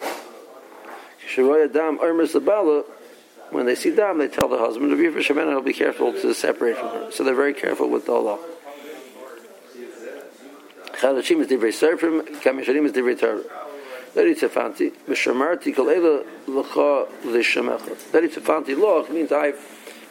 When 3.50 3.66
they 3.66 3.76
see 3.76 3.96
dam, 3.96 4.18
they 4.18 4.28
tell 4.28 4.48
the 4.48 4.58
husband 4.58 4.92
for 4.92 5.20
shemena. 5.20 5.50
He'll 5.50 5.62
be 5.62 5.74
careful 5.74 6.12
to 6.14 6.34
separate 6.34 6.78
from 6.78 6.90
her. 6.90 7.12
So 7.12 7.24
they're 7.24 7.36
very 7.36 7.54
careful 7.54 7.90
with 7.90 8.06
the 8.06 8.14
law. 8.14 8.40
Chadashim 10.94 11.42
is 11.42 11.48
divrei 11.48 11.72
serfim, 11.72 12.26
kamisharim 12.42 12.86
is 12.86 12.94
divrei 12.94 13.20
Torah. 13.20 13.44
Leri 14.16 14.36
tzefanti, 14.36 14.92
v'shamarti 15.08 15.76
kol 15.76 15.90
ela 15.90 16.24
l'cha 16.48 17.08
l'shemecha. 17.26 17.96
Leri 18.12 18.30
tzefanti 18.30 18.76
loch 18.78 19.10
means 19.10 19.32
I've 19.32 19.60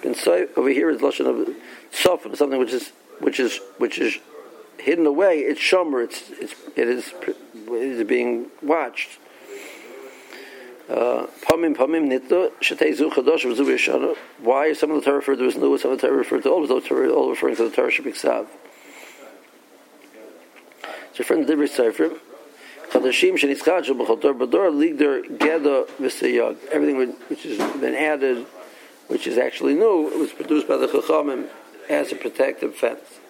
been 0.02 0.14
so 0.14 0.48
over 0.56 0.68
here 0.68 0.90
is 0.90 1.00
lashon 1.00 1.26
of 1.26 1.56
soften 1.90 2.36
something 2.36 2.58
which 2.58 2.72
is 2.72 2.92
which 3.20 3.40
is 3.40 3.60
which 3.78 3.98
is 3.98 4.18
hidden 4.78 5.06
away. 5.06 5.38
It's 5.38 5.60
shomer. 5.60 6.04
It's 6.04 6.30
it's 6.32 6.54
it 6.76 6.88
is 6.88 7.14
it 7.26 7.36
is 7.72 8.06
being 8.06 8.50
watched. 8.62 9.18
Uh. 10.88 11.26
Why 11.46 11.56
is 14.66 14.80
some 14.80 14.90
of 14.90 14.96
the 14.96 15.02
Torah 15.04 15.16
referred 15.16 15.38
to 15.38 15.46
as 15.46 15.56
new, 15.56 15.78
some 15.78 15.92
of 15.92 16.00
the 16.00 16.06
Torah 16.06 16.18
referred 16.18 16.42
to 16.42 16.50
old, 16.50 16.68
those 16.68 16.84
Torah 16.84 17.10
all 17.10 17.30
referring 17.30 17.56
to 17.56 17.68
the 17.68 17.74
Torah 17.74 17.90
Shabbat 17.90 18.46
It's 21.10 21.18
referring 21.18 21.46
to 21.46 21.56
the 21.56 21.68
Sefer. 21.68 22.10
Chadashim 22.90 23.38
shenitzchadshel 23.38 23.96
b'chol 23.96 24.20
Torah 24.20 24.34
b'dor 24.34 24.76
ligder 24.76 25.22
geda 25.22 25.86
v'seyag. 26.00 26.56
Everything 26.66 27.14
which 27.28 27.44
has 27.44 27.58
been 27.80 27.94
added 27.94 28.44
which 29.12 29.26
is 29.26 29.36
actually 29.36 29.74
new, 29.74 30.08
it 30.10 30.18
was 30.18 30.32
produced 30.32 30.66
by 30.66 30.78
the 30.78 30.86
Chachamim 30.86 31.46
as 31.90 32.10
a 32.12 32.16
protective 32.16 32.74
fence. 32.74 33.20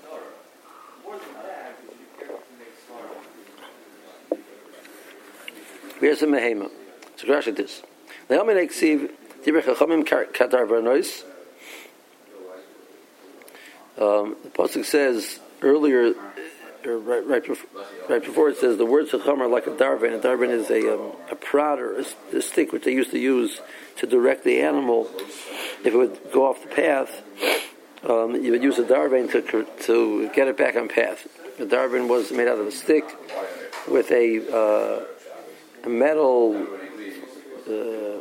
Here's 5.99 6.23
a 6.23 6.27
mehema. 6.27 6.71
A 7.21 7.27
crash 7.27 7.49
at 7.49 7.57
this. 7.57 7.83
Le'amin 8.31 8.65
eksiv 8.65 9.11
divrei 9.45 9.63
Chachamim 9.63 10.05
katar 10.05 10.69
varnois. 10.69 11.25
Um, 13.99 14.37
the 14.45 14.51
pasuk 14.51 14.85
says 14.85 15.41
earlier, 15.63 16.15
or 16.87 16.99
right, 16.99 17.27
right, 17.27 17.47
before, 17.47 17.83
right 18.09 18.23
before 18.23 18.49
it 18.49 18.57
says 18.59 18.77
the 18.77 18.87
words 18.87 19.11
Chacham 19.11 19.41
are 19.41 19.49
like 19.49 19.67
a 19.67 19.71
darvin. 19.71 20.15
A 20.15 20.19
darvin 20.19 20.51
is 20.51 20.71
a, 20.71 20.95
um, 20.95 21.13
a 21.31 21.37
prodder, 21.37 22.05
a, 22.33 22.37
a 22.37 22.43
stick 22.43 22.73
which 22.73 22.85
they 22.85 22.93
used 22.93 23.11
to 23.13 23.19
use 23.19 23.61
to 23.97 24.07
direct 24.07 24.45
the 24.45 24.61
animal 24.61 25.09
if 25.85 25.87
it 25.87 25.97
would 25.97 26.19
go 26.33 26.47
off 26.49 26.63
the 26.63 26.69
path. 26.69 27.23
um, 28.09 28.35
you 28.35 28.53
would 28.53 28.63
use 28.63 28.79
a 28.79 28.85
darvin 28.85 29.31
to 29.31 29.67
to 29.85 30.29
get 30.35 30.49
it 30.49 30.57
back 30.57 30.77
on 30.77 30.89
path. 30.89 31.27
The 31.59 31.67
darvin 31.67 32.09
was 32.09 32.33
made 32.33 32.49
out 32.49 32.59
of 32.59 32.67
a 32.67 32.73
stick 32.73 33.05
with 33.89 34.11
a, 34.11 34.41
uh, 34.51 35.05
a 35.85 35.89
metal 35.89 36.67
uh, 37.69 38.21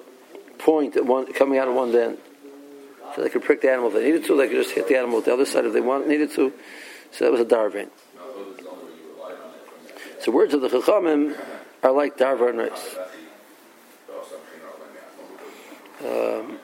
point 0.59 0.97
at 0.97 1.05
one, 1.05 1.31
coming 1.33 1.57
out 1.57 1.67
of 1.67 1.75
one 1.75 1.95
end, 1.95 2.17
so 3.15 3.23
they 3.23 3.29
could 3.29 3.43
prick 3.43 3.61
the 3.61 3.71
animal 3.71 3.87
if 3.87 3.95
they 3.95 4.03
needed 4.03 4.25
to. 4.25 4.37
They 4.37 4.47
could 4.47 4.57
just 4.57 4.71
hit 4.71 4.87
the 4.87 4.97
animal 4.97 5.17
with 5.17 5.25
the 5.25 5.33
other 5.33 5.45
side 5.45 5.65
if 5.65 5.73
they 5.73 5.81
want 5.81 6.07
needed 6.07 6.31
to. 6.31 6.53
So 7.11 7.25
that 7.25 7.31
was 7.31 7.41
a 7.41 7.45
darvin. 7.45 7.89
So 10.21 10.31
words 10.31 10.53
of 10.53 10.61
the 10.61 10.69
chachamim 10.69 11.35
are 11.81 11.91
like 11.91 12.15
darvin 12.15 12.69
um, 16.03 16.59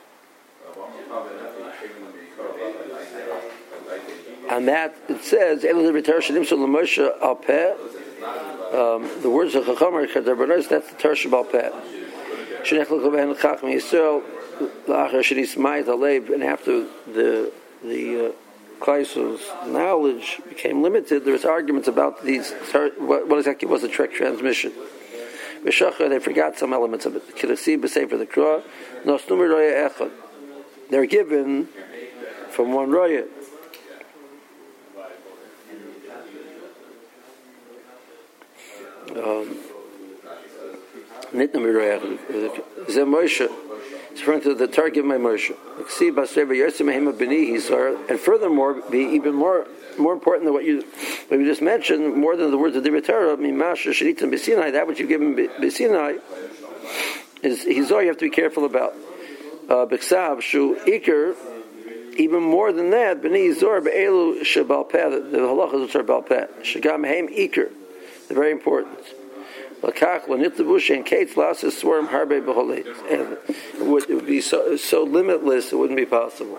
on 4.48 4.66
that 4.66 4.94
it 5.08 5.24
says 5.24 5.64
um, 8.74 9.08
the 9.22 9.30
words 9.30 9.54
of 9.54 9.64
Chacham 9.64 9.94
are 9.94 10.06
Kadarbanos, 10.06 10.68
that's 10.68 10.90
the 10.92 10.96
Tershim 10.96 11.32
al 11.32 11.44
Peh. 11.44 11.70
Shenech 12.62 12.90
L'Koben 12.90 13.34
Chacham 13.40 13.70
Yisrael 13.70 14.22
L'Achar 14.86 15.20
Shenis 15.20 15.56
Mayit 15.56 15.86
Alev 15.86 16.32
and 16.32 16.44
after 16.44 16.86
the 17.06 17.52
the 17.82 18.28
uh, 18.28 18.32
Kaiser's 18.80 19.40
knowledge 19.66 20.40
became 20.48 20.82
limited, 20.82 21.24
there 21.24 21.32
was 21.32 21.44
arguments 21.44 21.88
about 21.88 22.24
these 22.24 22.52
what, 22.98 23.28
what 23.28 23.38
exactly 23.38 23.68
was 23.68 23.82
the 23.82 23.88
trek 23.88 24.12
transmission. 24.12 24.72
They 25.64 26.18
forgot 26.20 26.56
some 26.56 26.72
elements 26.72 27.04
of 27.04 27.16
it. 27.16 27.36
Kirasi 27.36 27.78
b'sefer 27.80 28.18
the 28.18 28.26
Krah, 28.26 28.62
Nosnum 29.04 29.38
Roya 29.38 29.90
Echad. 29.90 30.10
They're 30.90 31.06
given 31.06 31.68
from 32.50 32.72
one 32.72 32.90
Roya. 32.90 33.24
Um, 39.16 39.56
Roya. 41.32 42.00
It's 44.18 44.26
referring 44.26 44.42
to 44.52 44.54
the 44.54 44.66
Targum 44.66 45.06
my 45.06 45.14
Moshe. 45.14 45.54
And 48.10 48.18
furthermore, 48.18 48.82
be 48.90 48.98
even 48.98 49.32
more 49.32 49.68
more 49.96 50.12
important 50.12 50.44
than 50.44 50.54
what 50.54 50.64
you 50.64 50.82
what 51.28 51.38
you 51.38 51.46
just 51.46 51.62
mentioned, 51.62 52.16
more 52.16 52.34
than 52.34 52.50
the 52.50 52.58
words 52.58 52.74
of 52.74 52.82
the 52.82 53.00
Torah, 53.00 53.36
Mimasha 53.36 53.92
Shalitim 53.92 54.32
B'Sinai, 54.32 54.72
that 54.72 54.88
which 54.88 54.98
you've 54.98 55.08
given 55.08 55.36
B'Sinai, 55.36 56.18
is 57.44 57.60
Hizor 57.60 58.02
you 58.02 58.08
have 58.08 58.18
to 58.18 58.24
be 58.24 58.30
careful 58.30 58.64
about. 58.64 58.94
Uh, 59.68 59.86
Shu 60.40 60.74
Iker, 60.84 61.36
even 62.16 62.42
more 62.42 62.72
than 62.72 62.90
that, 62.90 63.22
B'ni 63.22 63.54
Yizor 63.54 63.80
B'Elu 63.80 64.40
Shabalpeh, 64.40 65.30
the 65.30 65.38
halachas 65.38 65.82
which 65.82 65.94
are 65.94 66.02
Bal 66.02 66.22
Peh, 66.22 66.48
Shagam 66.62 67.06
Heim 67.06 67.28
Iker, 67.28 67.70
they're 68.26 68.36
very 68.36 68.50
important. 68.50 68.98
Lakach 69.82 70.26
l'nitlavush 70.26 70.94
and 70.94 71.06
kates 71.06 71.36
lasses 71.36 71.76
swarm 71.76 72.08
harbe 72.08 72.42
b'cholei. 72.44 72.84
And 73.10 73.38
it 73.80 74.10
would 74.10 74.26
be 74.26 74.40
so, 74.40 74.76
so 74.76 75.04
limitless, 75.04 75.72
it 75.72 75.76
wouldn't 75.76 75.96
be 75.96 76.06
possible. 76.06 76.58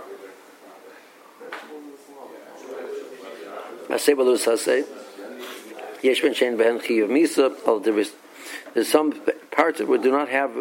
I 3.90 3.94
Asay 3.94 4.16
balus 4.16 4.46
hasay. 4.46 4.86
Yesh 6.02 6.22
ben 6.22 6.34
shein 6.34 6.58
behen 6.58 6.80
chiyav 6.80 7.10
misa. 7.10 7.54
Oh, 7.66 7.80
there's 7.80 8.14
some 8.88 9.20
parts 9.52 9.80
that 9.80 9.88
do 10.02 10.12
not 10.12 10.30
have, 10.30 10.52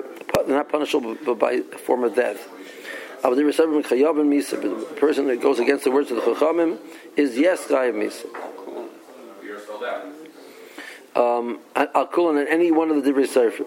not 0.48 0.68
punishable 0.68 1.14
by 1.36 1.52
a 1.52 1.62
form 1.62 2.02
of 2.02 2.16
death. 2.16 2.48
But 3.22 3.34
the 3.34 4.94
person 4.96 5.26
that 5.26 5.40
goes 5.40 5.58
against 5.58 5.84
the 5.84 5.90
words 5.90 6.10
of 6.10 6.16
the 6.16 6.22
Chachamim 6.22 6.78
is 7.16 7.36
yes 7.36 7.66
chayav 7.66 7.94
misa 7.94 8.26
um, 11.18 11.58
Al 11.74 12.06
Kulon 12.06 12.40
in 12.40 12.48
any 12.48 12.70
one 12.70 12.90
of 12.90 13.02
the 13.02 13.10
Divrei 13.10 13.26
Sefer. 13.26 13.64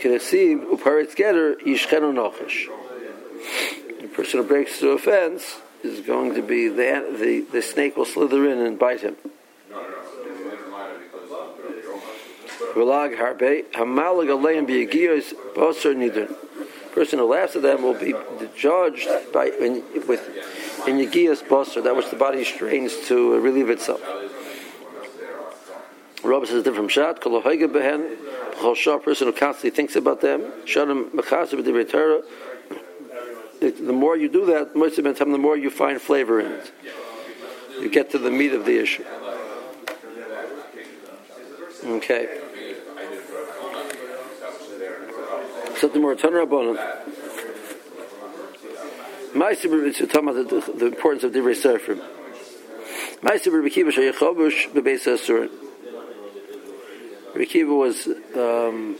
Kiresiv 0.00 0.66
uparitz 0.70 1.14
getter 1.14 1.56
yishchenu 1.56 2.12
nochish. 2.12 2.68
The 4.00 4.08
person 4.08 4.40
who 4.40 4.46
breaks 4.48 4.78
through 4.78 4.92
a 4.92 4.98
fence 4.98 5.58
is 5.84 6.00
going 6.00 6.34
to 6.34 6.42
be 6.42 6.68
the, 6.68 7.06
the 7.18 7.40
the 7.52 7.62
snake 7.62 7.96
will 7.96 8.04
slither 8.04 8.50
in 8.50 8.58
and 8.58 8.78
bite 8.78 9.02
him. 9.02 9.16
Relag 12.74 13.16
harbe 13.16 13.64
hamalag 13.72 14.28
aleim 14.28 14.66
biyagiyos 14.66 15.34
boser 15.54 15.94
nidun. 15.94 16.34
Person 16.92 17.18
who 17.18 17.26
laughs 17.26 17.54
at 17.54 17.62
them 17.62 17.82
will 17.82 17.94
be 17.94 18.14
judged 18.56 19.08
by 19.32 19.46
in, 19.46 19.84
with 20.08 20.26
in 20.88 20.96
yagiyos 20.96 21.42
boser, 21.46 21.84
that 21.84 21.94
which 21.94 22.10
the 22.10 22.16
body 22.16 22.42
strains 22.42 22.96
to 23.06 23.38
relieve 23.38 23.70
itself. 23.70 24.00
Rabbi 26.22 26.44
says 26.46 26.56
a 26.56 26.62
different 26.62 26.90
shot. 26.90 27.20
Kol 27.20 27.40
behen. 27.42 28.16
Chol 28.60 29.02
person 29.02 29.28
who 29.28 29.32
constantly 29.32 29.70
thinks 29.70 29.96
about 29.96 30.20
them. 30.20 30.42
Shadim 30.64 31.10
mechaser 31.10 31.58
b'divrei 31.60 31.88
Torah. 31.90 32.22
The 33.60 33.92
more 33.92 34.16
you 34.16 34.28
do 34.28 34.46
that, 34.46 34.74
most 34.74 34.98
of 34.98 35.04
the 35.04 35.12
time, 35.14 35.32
the 35.32 35.38
more 35.38 35.56
you 35.56 35.70
find 35.70 36.00
flavor 36.00 36.40
in 36.40 36.52
it. 36.52 36.72
You 37.80 37.90
get 37.90 38.10
to 38.10 38.18
the 38.18 38.30
meat 38.30 38.52
of 38.52 38.64
the 38.64 38.78
issue. 38.78 39.04
Okay. 41.84 42.38
Something 45.76 46.02
more. 46.02 46.14
Turn 46.14 46.32
rabbanon. 46.32 46.76
Ma'aser 49.32 49.86
is 49.86 49.98
talking 49.98 50.28
about 50.28 50.48
the, 50.48 50.72
the 50.72 50.86
importance 50.86 51.24
of 51.24 51.32
divrei 51.32 51.56
sefer. 51.56 51.94
Ma'aser 53.22 53.52
b'kiva 53.62 53.90
shayachobush 53.90 54.72
b'beis 54.72 55.06
asurin. 55.06 55.50
Rekiva 57.34 57.76
was 57.76 58.06
um, 58.36 58.96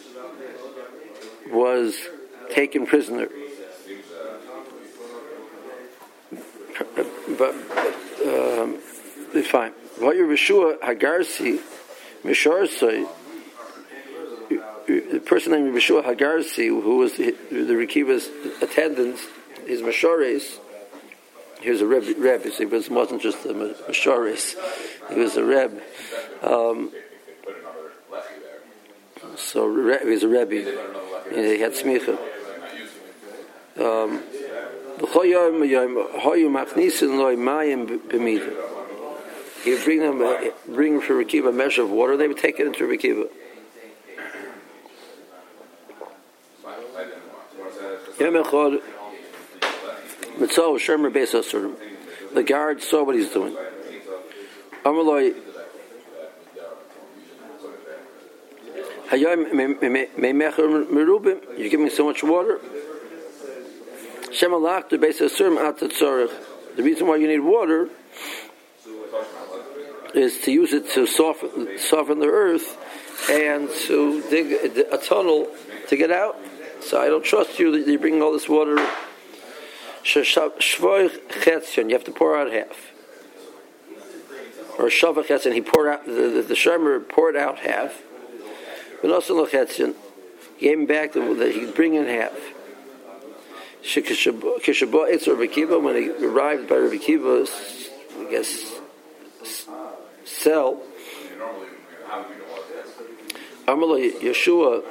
was 1.50 1.96
taken 2.50 2.86
prisoner, 2.86 3.28
but 7.38 7.54
um, 8.26 8.78
fine. 9.46 9.72
What 9.98 10.16
your 10.16 10.28
Yeshua 10.28 10.78
Hagarsi 10.80 11.60
Misharsai, 12.24 13.06
the 14.86 15.20
person 15.24 15.52
named 15.52 15.74
Yeshua 15.74 16.04
Hagarsi, 16.04 16.68
who 16.68 16.96
was 16.98 17.14
the, 17.14 17.34
Rekiva's 17.50 18.28
attendant, 18.62 19.18
his 19.66 19.82
Mashores. 19.82 20.58
He 21.60 21.70
was 21.70 21.82
a 21.82 21.86
Reb, 21.86 22.04
Reb 22.18 22.42
he 22.44 22.64
wasn't 22.64 23.20
just 23.20 23.44
a 23.44 23.52
Mashores, 23.52 24.56
he 25.12 25.20
was 25.20 25.36
a 25.36 25.44
Reb. 25.44 25.82
Um, 26.42 26.90
so 29.52 29.98
he 29.98 30.08
was 30.08 30.22
a 30.22 30.28
Rebbe. 30.28 30.62
He 31.34 31.58
had 31.58 31.72
smicha. 31.72 32.16
Um, 33.80 34.22
he 39.64 39.72
would 39.72 39.84
bring 39.84 40.00
them, 40.00 40.22
uh, 40.22 40.50
bring 40.68 41.00
for 41.00 41.14
Rekiva 41.14 41.48
a 41.48 41.52
measure 41.52 41.82
of 41.82 41.90
water. 41.90 42.16
They 42.16 42.28
would 42.28 42.38
take 42.38 42.60
it 42.60 42.66
into 42.66 42.84
Rekiva. 42.84 43.28
The 52.34 52.42
guard 52.44 52.82
saw 52.82 53.02
what 53.02 53.16
he's 53.16 53.30
doing. 53.30 53.56
Amaloi 54.84 55.49
You're 61.58 61.68
giving 61.68 61.90
so 61.90 62.04
much 62.04 62.22
water. 62.22 62.60
The 66.76 66.82
reason 66.84 67.06
why 67.08 67.16
you 67.16 67.26
need 67.26 67.40
water 67.40 67.88
is 70.14 70.40
to 70.42 70.52
use 70.52 70.72
it 70.72 70.90
to 70.90 71.06
soften, 71.06 71.76
soften 71.78 72.20
the 72.20 72.28
earth 72.28 72.78
and 73.28 73.68
to 73.86 74.22
dig 74.30 74.52
a, 74.92 74.98
tunnel 74.98 75.48
to 75.88 75.96
get 75.96 76.12
out. 76.12 76.38
So 76.80 77.00
I 77.00 77.08
don't 77.08 77.24
trust 77.24 77.58
you 77.58 77.72
that 77.72 77.90
you're 77.90 77.98
bringing 77.98 78.22
all 78.22 78.32
this 78.32 78.48
water. 78.48 78.76
You 78.76 80.22
have 80.22 82.04
to 82.04 82.12
pour 82.14 82.36
out 82.36 82.52
half. 82.52 82.92
Or 84.78 84.86
shavach 84.86 85.44
and 85.44 85.54
he 85.54 85.60
poured 85.60 85.88
out 85.88 86.06
the, 86.06 86.12
the, 86.12 86.42
the 86.42 86.54
shemer 86.54 87.06
poured 87.06 87.36
out 87.36 87.58
half. 87.58 88.02
But 89.00 89.10
also 89.10 89.44
Lochetzin 89.44 89.94
gave 90.58 90.78
him 90.78 90.86
back 90.86 91.12
the, 91.12 91.20
that 91.34 91.52
he 91.52 91.60
could 91.60 91.74
bring 91.74 91.94
in 91.94 92.06
half. 92.06 92.32
When 93.82 94.04
he 95.96 96.10
arrived 96.26 96.68
by 96.68 96.76
Rabbi 96.76 96.98
Kiva's, 96.98 97.50
I 98.18 98.24
guess, 98.30 98.78
cell, 100.24 100.82
Yeshua, 103.66 104.82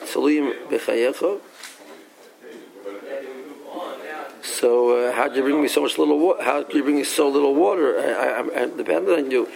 Tzalim 0.00 1.40
So 4.42 5.08
uh, 5.08 5.12
how 5.12 5.28
do 5.28 5.36
you 5.36 5.42
bring 5.42 5.60
me 5.60 5.68
so 5.68 5.82
much 5.82 5.98
little? 5.98 6.42
How 6.42 6.62
do 6.62 6.76
you 6.76 6.82
bring 6.84 6.96
me 6.96 7.04
so 7.04 7.28
little 7.28 7.54
water? 7.54 7.98
I, 7.98 8.40
I, 8.62 8.66
dependent 8.66 9.18
on 9.18 9.30
you. 9.30 9.48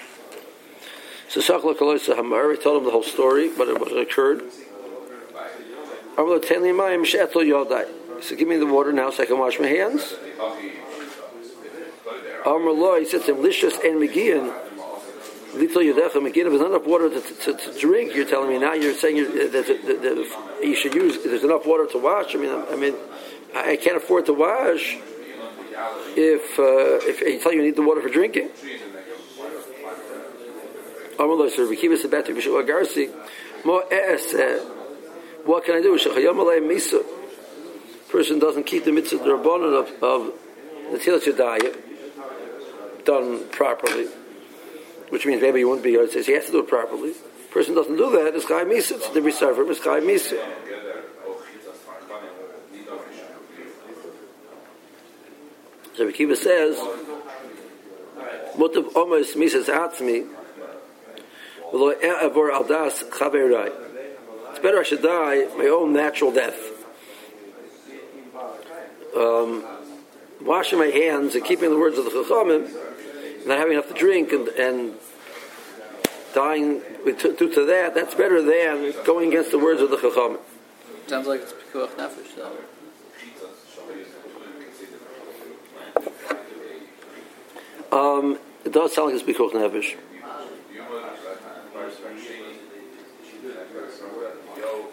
So 1.28 1.40
Shachla 1.40 1.76
Kaloisa 1.76 2.16
Hamar, 2.16 2.50
he 2.52 2.56
told 2.56 2.78
him 2.78 2.84
the 2.84 2.90
whole 2.90 3.02
story, 3.02 3.50
what, 3.50 3.68
what 3.78 3.94
occurred. 3.96 4.42
So 6.16 6.38
give 8.36 8.48
me 8.48 8.56
the 8.56 8.66
water 8.66 8.92
now 8.92 9.10
so 9.10 9.22
I 9.22 9.26
can 9.26 9.38
wash 9.38 9.60
my 9.60 9.66
hands. 9.66 10.14
Amr 12.46 12.70
Lo, 12.70 12.98
he 12.98 13.04
said 13.04 13.24
to 13.24 13.34
him, 13.34 13.42
Lishus 13.42 13.74
and 13.84 14.00
Megian, 14.00 14.54
Little 15.54 15.82
Yudecha 15.82 16.14
Megian, 16.14 16.48
there's 16.48 16.60
enough 16.60 16.86
water 16.86 17.10
to, 17.10 17.20
to, 17.20 17.54
to, 17.54 17.78
drink, 17.78 18.14
you're 18.14 18.24
telling 18.24 18.48
me 18.48 18.58
now 18.58 18.72
you're 18.72 18.94
saying 18.94 19.16
you're, 19.16 19.48
that, 19.48 19.66
that, 19.66 20.02
that 20.02 20.16
you 20.62 20.74
should 20.74 20.94
use, 20.94 21.22
there's 21.22 21.44
enough 21.44 21.66
water 21.66 21.86
to 21.86 21.98
wash. 21.98 22.34
I 22.34 22.38
mean, 22.38 22.50
I, 22.50 22.64
I 22.72 22.76
mean, 22.76 22.94
I 23.54 23.76
can't 23.76 23.96
afford 23.96 24.24
to 24.26 24.32
wash 24.32 24.96
if, 26.16 26.58
uh, 26.58 27.06
if 27.06 27.20
you 27.20 27.38
tell 27.38 27.52
you 27.52 27.58
you 27.58 27.64
need 27.66 27.76
the 27.76 27.82
water 27.82 28.00
for 28.00 28.08
drinking. 28.08 28.48
Amr 28.48 28.48
Lo, 28.48 28.58
so 28.58 28.58
Rekiva 28.58 28.60
said 28.68 28.70
back 28.70 28.78
to 28.78 29.28
Bishua 29.28 29.28
Garsi, 29.28 29.46
Mo 30.38 30.68
Es, 30.68 31.07
Eh, 31.18 31.24
what 35.44 35.64
can 35.64 35.74
I 35.74 35.82
do? 35.82 35.98
Person 38.08 38.38
doesn't 38.38 38.64
keep 38.64 38.84
the 38.84 38.92
mitzvah 38.92 39.18
the 39.18 39.30
rabbanon 39.30 39.80
of, 39.80 40.02
of 40.02 40.32
the 40.92 40.98
tilat 40.98 41.36
diet 41.36 43.04
done 43.04 43.48
properly, 43.50 44.06
which 45.08 45.26
means 45.26 45.42
maybe 45.42 45.60
you 45.60 45.68
wouldn't 45.68 45.84
be. 45.84 45.94
It 45.94 46.12
says 46.12 46.26
he 46.26 46.32
has 46.32 46.46
to 46.46 46.52
do 46.52 46.60
it 46.60 46.68
properly. 46.68 47.12
Person 47.50 47.74
doesn't 47.74 47.96
do 47.96 48.10
that. 48.12 48.34
It's 48.34 48.46
chai 48.46 48.64
misa. 48.64 48.92
It's 48.92 49.08
the 49.10 49.20
reserve. 49.20 49.58
It's 49.70 49.80
chai 49.80 50.00
misa. 50.00 50.38
So 55.96 56.06
Rekiva 56.06 56.36
says, 56.36 56.76
"Mutav 58.56 58.92
omas 58.92 59.34
misas 59.34 59.66
atzmi, 59.66 60.28
It's 64.50 64.58
better 64.60 64.80
I 64.80 64.82
should 64.82 65.02
die 65.02 65.46
my 65.56 65.66
own 65.66 65.92
natural 65.92 66.32
death. 66.32 66.58
Um, 69.16 69.64
washing 70.40 70.78
my 70.78 70.86
hands 70.86 71.34
and 71.34 71.44
keeping 71.44 71.70
the 71.70 71.76
words 71.78 71.98
of 71.98 72.04
the 72.04 72.10
Chachamim, 72.10 73.46
not 73.46 73.58
having 73.58 73.74
enough 73.74 73.88
to 73.88 73.94
drink 73.94 74.32
and, 74.32 74.48
and 74.48 74.94
dying 76.34 76.80
due 77.04 77.52
to 77.54 77.64
that, 77.66 77.94
that's 77.94 78.14
better 78.14 78.42
than 78.42 78.94
going 79.04 79.28
against 79.28 79.50
the 79.50 79.58
words 79.58 79.80
of 79.80 79.90
the 79.90 79.96
Chachamim. 79.96 80.38
Sounds 81.06 81.26
like 81.26 81.40
it's 81.42 81.52
pikuach 81.52 81.90
nefesh, 81.96 82.34
though. 82.36 82.52
Um, 87.90 88.38
it 88.64 88.72
does 88.72 88.94
sound 88.94 89.12
like 89.12 89.20
it's 89.20 89.28
pikuach 89.38 89.52
nefesh. 89.52 89.96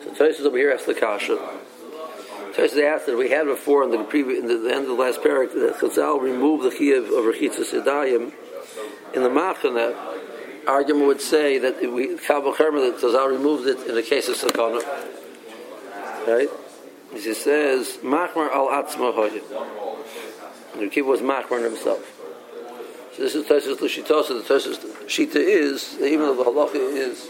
So 0.04 0.12
Tosis 0.12 0.46
over 0.46 0.58
here 0.58 0.72
asks 0.72 0.86
the 0.86 0.94
kasha. 0.94 1.38
Tosis 2.54 2.82
asked 2.84 3.06
that 3.08 3.18
we 3.18 3.30
had 3.30 3.46
before 3.46 3.84
in 3.84 3.92
the 3.92 4.04
previous, 4.04 4.40
in 4.40 4.48
the, 4.48 4.74
end 4.74 4.84
of 4.84 4.88
the 4.88 4.94
last 4.94 5.22
paragraph 5.22 5.54
that 5.54 5.76
Chazal 5.76 6.22
removed 6.22 6.64
the 6.64 6.70
chiyuv 6.70 7.06
of 7.08 7.36
Rechitzas 7.36 7.74
Yadayim. 7.74 8.32
In 9.14 9.24
the 9.24 9.30
Machana, 9.30 9.96
argument 10.68 11.08
would 11.08 11.22
say 11.22 11.58
that 11.58 11.82
we 11.82 12.18
Kabbalah 12.18 12.56
that 12.56 13.00
Chazal 13.02 13.30
removed 13.30 13.68
it 13.68 13.88
in 13.88 13.96
the 13.96 14.04
case 14.04 14.30
of 14.30 14.36
Sakana. 14.36 14.82
Right? 16.28 16.50
He 17.14 17.34
says, 17.34 17.98
Machmar 18.02 18.52
al 18.52 18.68
Atzma 18.68 19.14
Hoyim. 19.14 19.44
The 20.80 20.88
Kibbutz 20.88 21.06
was 21.06 21.22
Machmar 21.22 21.64
himself. 21.64 22.15
So 23.16 23.24
this 23.24 23.34
is 23.34 23.46
Tosis 23.46 23.78
Lushitosa. 23.78 24.46
The 24.46 24.54
Tosis 24.54 24.78
Shita 25.06 25.38
is, 25.38 25.96
even 26.02 26.20
though 26.20 26.36
the 26.36 26.44
halacha 26.44 26.76
is 26.76 27.30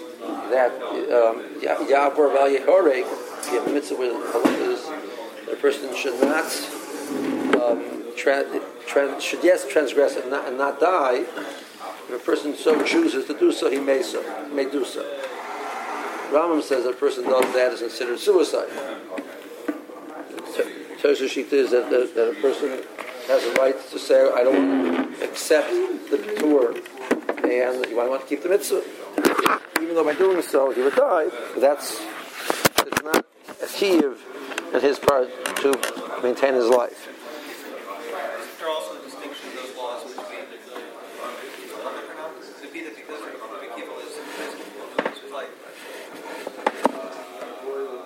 that 0.49 0.71
um, 0.81 1.43
Yavor 1.61 2.33
Val 2.33 2.49
Yehorek, 2.49 3.05
the 3.65 3.71
mitzvah 3.71 3.95
where 3.95 4.11
the 4.11 4.19
halacha 4.25 4.61
is, 4.73 5.47
the 5.47 5.55
person 5.57 5.95
should 5.95 6.19
not, 6.21 6.45
um, 7.61 8.03
tra- 8.17 8.59
tra- 8.87 9.21
should 9.21 9.43
yes 9.43 9.67
transgress 9.67 10.15
and 10.15 10.31
not, 10.31 10.47
and 10.47 10.57
not 10.57 10.79
die. 10.79 11.17
If 11.17 12.09
a 12.09 12.17
person 12.17 12.55
so 12.55 12.81
chooses 12.83 13.27
to 13.27 13.37
do 13.37 13.51
so, 13.51 13.69
he 13.69 13.79
may 13.79 14.01
so, 14.01 14.23
may 14.51 14.67
do 14.67 14.85
so. 14.85 15.03
Rambam 16.31 16.63
says 16.63 16.85
that 16.85 16.91
a 16.91 16.93
person 16.93 17.25
does 17.25 17.53
that 17.53 17.73
is 17.73 17.81
considered 17.81 18.17
suicide. 18.17 18.69
Tosa 20.99 21.25
Shita 21.25 21.53
is 21.53 21.69
that, 21.69 21.91
that, 21.91 22.15
that 22.15 22.31
a 22.31 22.41
person 22.41 22.81
has 23.27 23.43
a 23.43 23.53
right 23.53 23.75
to 23.91 23.99
say, 23.99 24.29
I 24.31 24.43
don't 24.43 25.21
accept 25.21 25.69
the 26.11 26.17
tour, 26.37 26.75
and 27.43 27.85
I 27.85 28.07
want 28.07 28.21
to 28.21 28.27
keep 28.27 28.43
the 28.43 28.49
mitzvah. 28.49 28.83
Even 29.81 29.95
though 29.95 30.03
by 30.03 30.13
doing 30.13 30.41
so 30.41 30.71
he 30.71 30.81
would 30.81 30.95
die, 30.95 31.29
that's 31.57 31.99
it's 32.79 33.03
not 33.03 33.25
a 33.61 33.67
in 34.73 34.81
his 34.81 34.99
part 34.99 35.29
to 35.57 35.73
maintain 36.21 36.53
his 36.53 36.67
life. 36.67 37.07
There 38.59 38.67
are 38.67 38.71
also 38.71 39.01
distinctions 39.03 39.53
of 39.53 39.55
those 39.55 39.75
laws 39.77 40.05
which 40.05 40.15
be 40.29 40.37
to 42.61 42.67
be 42.73 42.81
that 42.83 42.95
because 42.95 43.21
the 43.21 43.69
people 43.75 43.97
is 43.99 44.15
his 45.21 45.31
life. 45.31 45.49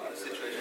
The 0.10 0.15
situation 0.15 0.60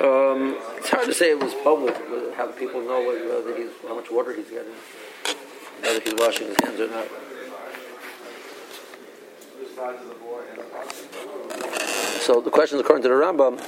Um, 0.00 0.58
it's 0.76 0.90
hard 0.90 1.03
to 1.03 1.03
say 1.14 1.30
it 1.30 1.38
was 1.38 1.54
public, 1.62 1.94
how 2.36 2.46
people 2.48 2.80
know 2.82 3.06
whether 3.06 3.56
he's, 3.56 3.70
how 3.86 3.94
much 3.94 4.10
water 4.10 4.34
he's 4.34 4.50
getting, 4.50 4.72
whether 5.80 6.00
he's 6.00 6.14
washing 6.14 6.48
his 6.48 6.56
hands 6.62 6.80
or 6.80 6.88
not. 6.88 7.06
So 12.20 12.40
the 12.40 12.50
question, 12.50 12.78
is 12.78 12.80
according 12.80 13.02
to 13.02 13.08
the 13.08 13.14
Rambam, 13.14 13.60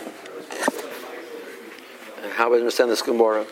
how 2.32 2.50
we 2.50 2.58
understand 2.58 2.90
this 2.90 3.02
Gemara. 3.02 3.46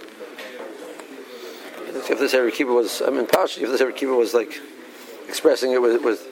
If 1.88 2.18
this 2.18 2.32
Kippur 2.32 2.72
was, 2.72 3.02
I 3.02 3.10
mean, 3.10 3.26
Pashi, 3.26 3.62
if 3.62 3.70
this 3.70 3.80
Kippur 3.94 4.14
was 4.14 4.34
like 4.34 4.60
expressing 5.28 5.72
it 5.72 5.80
with, 5.80 6.02
with, 6.02 6.26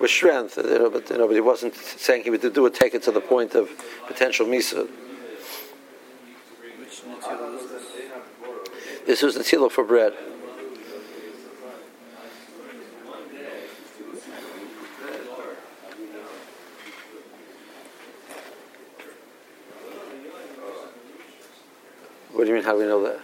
with 0.00 0.10
strength, 0.10 0.56
you 0.56 0.64
know, 0.64 0.90
but, 0.90 1.08
you 1.10 1.18
know, 1.18 1.26
but 1.26 1.34
he 1.34 1.40
wasn't 1.40 1.74
saying 1.74 2.24
he 2.24 2.30
would 2.30 2.40
do 2.40 2.66
it, 2.66 2.74
take 2.74 2.94
it 2.94 3.02
to 3.04 3.10
the 3.10 3.20
point 3.20 3.54
of 3.54 3.70
potential 4.06 4.46
Misa. 4.46 4.86
Which 6.78 7.02
Netzilah 7.02 7.56
is 7.60 7.70
this? 7.70 7.82
This 9.06 9.22
was 9.22 9.36
the 9.36 9.44
tilo 9.44 9.70
for 9.70 9.84
bread. 9.84 10.14
What 22.32 22.42
do 22.42 22.48
you 22.48 22.54
mean? 22.54 22.64
How 22.64 22.72
do 22.72 22.78
we 22.78 22.84
know 22.84 23.04
that? 23.04 23.20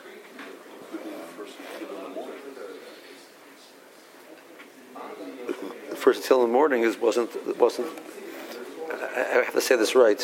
First 5.97 6.25
till 6.25 6.43
in 6.43 6.49
the 6.49 6.53
morning 6.53 6.83
is 6.83 6.97
wasn't 6.97 7.59
wasn't. 7.59 7.89
I 8.91 9.43
have 9.45 9.53
to 9.53 9.61
say 9.61 9.77
this 9.77 9.97
right. 9.97 10.21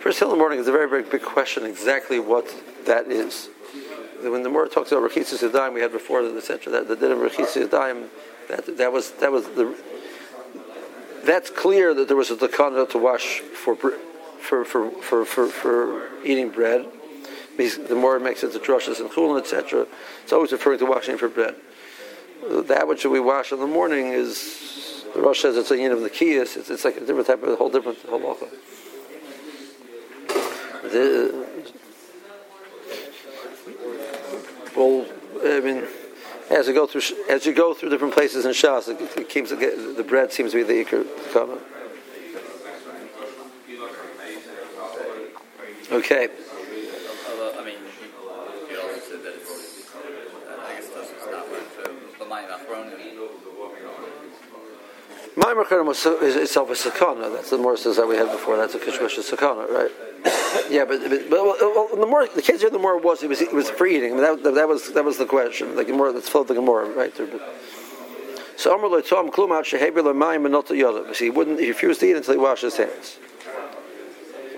First 0.00 0.18
till 0.18 0.28
in 0.28 0.34
the 0.34 0.38
morning 0.38 0.58
is 0.58 0.66
a 0.66 0.72
very 0.72 0.88
very 0.88 1.04
big 1.04 1.22
question. 1.22 1.64
Exactly 1.64 2.18
what 2.18 2.52
that 2.84 3.06
is. 3.10 3.48
When 4.22 4.42
the 4.42 4.48
Mora 4.48 4.68
talks 4.68 4.92
about 4.92 5.10
rechitzis 5.10 5.48
yadayim, 5.48 5.74
we 5.74 5.80
had 5.80 5.92
before 5.92 6.22
the 6.22 6.36
etc. 6.36 6.72
That 6.72 6.88
the 6.88 6.96
din 6.96 7.12
of 7.12 7.18
rechitzis 7.18 7.68
yadayim, 7.68 8.08
that 8.48 8.76
that 8.78 8.92
was 8.92 9.12
that 9.12 9.30
was 9.30 9.44
the. 9.48 9.76
That's 11.24 11.50
clear 11.50 11.94
that 11.94 12.08
there 12.08 12.16
was 12.16 12.30
a 12.30 12.36
takana 12.36 12.88
to 12.90 12.98
wash 12.98 13.40
for 13.40 13.76
for 13.76 14.64
for 14.64 14.90
for 15.00 15.24
for, 15.24 15.46
for 15.46 16.08
eating 16.24 16.50
bread. 16.50 16.86
The 17.56 17.96
more 17.96 18.16
it 18.16 18.20
makes 18.20 18.44
it 18.44 18.52
to 18.52 18.58
drushes 18.58 19.00
and 19.00 19.10
chulin, 19.10 19.40
etc. 19.40 19.86
It's 20.22 20.32
always 20.32 20.52
referring 20.52 20.78
to 20.78 20.86
washing 20.86 21.18
for 21.18 21.28
bread. 21.28 21.56
That 22.48 22.86
which 22.86 23.04
we 23.04 23.18
wash 23.18 23.52
in 23.52 23.58
the 23.58 23.66
morning 23.66 24.08
is 24.08 25.04
the 25.14 25.20
Rosh 25.20 25.42
says 25.42 25.56
it's 25.56 25.70
a 25.70 25.76
yin 25.76 25.90
of 25.90 26.02
the 26.02 26.10
kiyas. 26.10 26.56
It's, 26.56 26.70
it's 26.70 26.84
like 26.84 26.96
a 26.96 27.00
different 27.00 27.26
type 27.26 27.42
of 27.42 27.48
a 27.48 27.56
whole 27.56 27.70
different 27.70 27.98
halacha. 28.06 28.48
The, 30.82 31.47
well, 34.78 35.06
I 35.44 35.60
mean, 35.60 35.84
as 36.50 36.68
you 36.68 36.74
go 36.74 36.86
through 36.86 37.02
as 37.28 37.44
you 37.44 37.52
go 37.52 37.74
through 37.74 37.90
different 37.90 38.14
places 38.14 38.44
in 38.44 38.52
Shas, 38.52 38.88
it, 38.88 39.00
it 39.18 39.28
keeps 39.28 39.50
the 39.50 40.04
bread 40.06 40.32
seems 40.32 40.52
to 40.52 40.58
be 40.58 40.62
the 40.62 40.84
ikar 40.84 41.04
comment. 41.32 41.60
Okay. 45.90 46.28
I 46.28 47.64
mean, 47.64 47.78
you 48.70 48.80
also 48.80 49.00
said 49.00 49.22
that 49.24 49.34
it's, 49.34 49.50
is 50.78 50.88
the 56.02 56.18
is 56.22 56.36
itself 56.36 56.70
a 56.70 56.74
sakana. 56.74 57.32
That's 57.32 57.50
the 57.50 57.58
more 57.58 57.76
says 57.76 57.96
that 57.96 58.06
we 58.06 58.16
had 58.16 58.30
before. 58.30 58.56
That's 58.56 58.74
a 58.74 58.78
kishmash 58.78 59.18
sakana, 59.18 59.68
right? 59.70 59.90
Yeah, 60.70 60.84
but, 60.84 61.00
but, 61.00 61.30
but 61.30 61.44
well, 61.44 61.88
the 61.96 62.06
more 62.06 62.26
the 62.26 62.42
case 62.42 62.60
here, 62.60 62.70
the 62.70 62.78
more 62.78 62.96
it 62.96 63.04
was, 63.04 63.22
it 63.22 63.28
was, 63.28 63.40
it 63.40 63.52
was 63.52 63.70
for 63.70 63.86
eating. 63.86 64.12
I 64.12 64.14
mean, 64.14 64.42
that, 64.42 64.54
that 64.54 64.68
was 64.68 64.92
that 64.92 65.04
was 65.04 65.18
the 65.18 65.26
question. 65.26 65.74
The 65.76 65.84
Gemara 65.84 66.12
that's 66.12 66.28
flowed 66.28 66.48
the 66.48 66.54
Gemara 66.54 66.88
right 66.90 67.14
there. 67.14 67.26
But, 67.26 67.42
so 68.56 68.72
Amr 68.74 69.00
tom 69.02 69.30
klum 69.30 69.52
out 69.56 69.64
shehebi 69.64 69.98
Lamayim 69.98 70.44
and 70.44 70.52
not 70.52 70.66
yodav. 70.66 71.14
So 71.14 71.24
he 71.24 71.30
wouldn't. 71.30 71.60
He 71.60 71.68
refused 71.68 72.00
to 72.00 72.06
eat 72.06 72.16
until 72.16 72.34
he 72.34 72.40
washed 72.40 72.62
his 72.62 72.76
hands. 72.76 73.18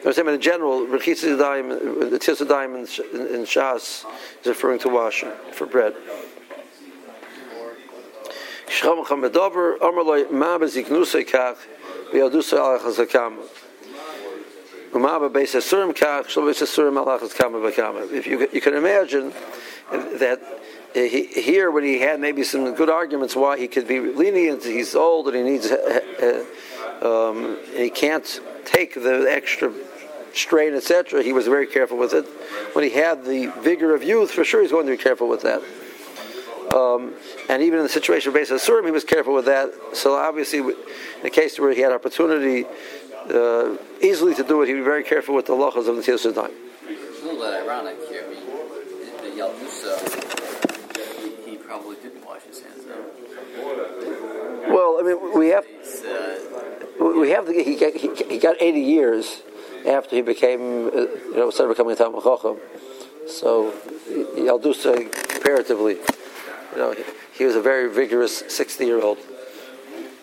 I'm 0.05 0.12
saying 0.12 0.29
in 0.29 0.40
general, 0.40 0.87
rechitz 0.87 1.22
daim, 1.22 2.11
the 2.11 2.18
tis 2.18 2.38
daim 2.38 2.74
in, 2.74 2.81
in, 2.81 3.44
Shas 3.44 4.05
is 4.40 4.46
referring 4.46 4.79
to 4.81 4.88
washing 4.88 5.31
for 5.53 5.66
bread. 5.66 5.94
Shcham 8.66 9.05
chamedover 9.05 9.81
Amr 9.83 10.05
kach. 11.24 11.57
If 18.12 18.26
you 18.26 18.48
you 18.53 18.61
can 18.61 18.74
imagine 18.74 19.33
that 19.90 20.40
he, 20.94 21.26
here 21.26 21.70
when 21.70 21.85
he 21.85 22.00
had 22.00 22.20
maybe 22.20 22.42
some 22.42 22.74
good 22.74 22.90
arguments 22.90 23.37
why 23.37 23.59
he 23.59 23.68
could 23.68 23.87
be 23.87 24.00
lenient, 24.00 24.64
he's 24.64 24.94
old 24.94 25.29
and 25.29 25.37
he 25.37 25.42
needs 25.42 25.70
uh, 25.70 26.44
um, 27.03 27.59
and 27.70 27.85
he 27.85 27.90
can't 27.90 28.40
take 28.64 28.94
the 28.94 29.26
extra 29.31 29.72
strain, 30.35 30.74
etc. 30.74 31.22
He 31.22 31.33
was 31.33 31.46
very 31.46 31.66
careful 31.66 31.96
with 31.96 32.12
it. 32.12 32.26
When 32.74 32.85
he 32.85 32.90
had 32.90 33.24
the 33.24 33.46
vigor 33.61 33.94
of 33.94 34.03
youth, 34.03 34.31
for 34.31 34.44
sure 34.44 34.62
he's 34.62 34.70
going 34.72 34.87
to 34.87 34.92
be 34.92 35.03
careful 35.03 35.29
with 35.29 35.42
that. 35.42 35.62
Um, 36.74 37.14
and 37.48 37.62
even 37.62 37.81
in 37.81 37.83
the 37.83 37.88
situation 37.88 38.31
of 38.31 38.37
Beis 38.37 38.53
Asurim, 38.53 38.85
he 38.85 38.92
was 38.92 39.03
careful 39.03 39.35
with 39.35 39.46
that. 39.46 39.72
So 39.92 40.14
obviously, 40.14 40.61
in 40.61 40.74
the 41.22 41.31
case 41.31 41.59
where 41.59 41.72
he 41.72 41.81
had 41.81 41.92
opportunity 41.92 42.64
uh, 43.28 43.76
easily 44.00 44.35
to 44.35 44.42
do 44.42 44.62
it, 44.62 44.68
he'd 44.68 44.74
be 44.74 44.80
very 44.80 45.04
careful 45.04 45.35
with 45.35 45.46
the 45.46 45.52
lachas 45.52 45.88
of 45.88 45.96
the 45.96 46.02
time. 46.02 46.50
It's 46.88 47.22
a 47.22 47.24
little 47.24 47.40
bit 47.40 47.62
ironic 47.62 47.96
here. 48.09 48.24
I 48.24 48.30
mean, 48.30 48.46
the 49.22 49.37
he, 51.44 51.50
he 51.50 51.56
probably 51.56 51.96
didn't 51.96 52.24
wash 52.24 52.42
his 52.42 52.61
hands 52.61 52.85
though. 52.85 53.04
Well, 54.68 54.98
I 55.00 55.02
mean, 55.02 55.38
we 55.38 55.48
have 55.48 55.64
uh, 55.64 56.50
we 57.00 57.30
have 57.30 57.46
the, 57.46 57.62
he, 57.62 57.76
got, 57.76 57.94
he, 57.94 58.14
he 58.28 58.38
got 58.38 58.56
80 58.61 58.80
years 58.80 59.42
after 59.87 60.16
he 60.16 60.22
became, 60.22 60.88
uh, 60.88 60.90
you 60.90 61.37
know, 61.37 61.50
started 61.50 61.72
becoming 61.72 61.94
a 61.94 61.96
Talmud 61.96 62.22
Chacham. 62.22 62.59
So, 63.26 63.72
Yaldusa, 64.37 65.11
comparatively, 65.28 65.94
you 65.94 66.76
know, 66.76 66.92
he, 66.92 67.04
he 67.38 67.44
was 67.44 67.56
a 67.56 67.62
very 67.62 67.88
vigorous 67.88 68.42
60 68.48 68.85
year 68.85 69.00
old. 69.00 69.18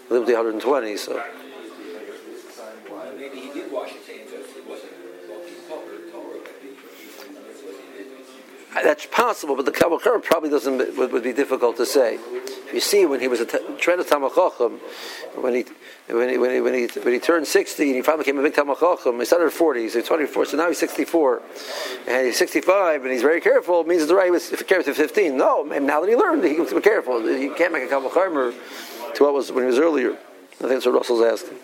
Lived 0.10 0.28
to 0.28 0.34
120, 0.34 0.98
so. 0.98 1.24
That's 8.84 9.06
possible, 9.06 9.56
but 9.56 9.66
the 9.66 9.72
Kabbalah 9.72 10.00
probably 10.20 10.50
doesn't 10.50 10.98
would, 10.98 11.12
would 11.12 11.24
be 11.24 11.34
difficult 11.34 11.78
to 11.78 11.86
say. 11.86 12.16
If 12.16 12.74
you 12.74 12.80
see 12.80 13.06
when 13.06 13.20
he 13.20 13.28
was 13.28 13.40
a 13.40 13.46
tremendous 13.46 14.10
Talmud 14.10 14.34
Chacham, 14.36 14.80
when 15.36 15.56
he 15.56 15.66
when 16.08 16.30
he, 16.30 16.38
when 16.38 16.52
he 16.52 16.62
when 16.62 16.74
he 16.74 16.88
when 17.00 17.14
he 17.14 17.20
turned 17.20 17.48
sixty 17.48 17.88
and 17.88 17.96
he 17.96 18.02
finally 18.02 18.24
became 18.24 18.38
a 18.40 18.44
big 18.44 18.54
Talmud 18.54 18.78
Chacham, 18.80 19.20
he 19.20 19.26
started 19.26 19.48
at 19.48 19.54
forty, 19.54 19.84
he's 19.84 19.96
twenty 20.06 20.26
four, 20.26 20.46
so 20.46 20.58
now 20.58 20.68
he's 20.68 20.78
sixty 20.78 21.06
four, 21.06 21.42
and 22.08 22.26
he's 22.28 22.38
sixty 22.38 22.62
five, 22.62 23.04
and 23.04 23.12
he's 23.12 23.22
very 23.22 23.42
careful. 23.42 23.82
It 23.82 23.88
means 23.88 24.06
the 24.06 24.16
right 24.16 24.26
he 24.26 24.32
was 24.32 24.50
careful 24.50 24.84
to 24.84 24.94
fifteen. 24.94 25.38
No, 25.38 25.64
now 25.64 26.02
that 26.02 26.10
he 26.10 26.16
learned, 26.16 26.44
he 26.44 26.60
was 26.60 26.74
careful. 26.84 27.22
You 27.22 27.54
can't 27.56 27.72
make 27.74 27.84
a 27.84 27.88
Kabbalah 27.88 28.54
to 29.16 29.24
what 29.24 29.34
was 29.34 29.52
when 29.52 29.64
he 29.64 29.68
was 29.68 29.80
earlier. 29.80 30.12
I 30.12 30.16
think 30.60 30.70
that's 30.70 30.86
what 30.86 30.96
Russell's 30.96 31.22
asking. 31.22 31.58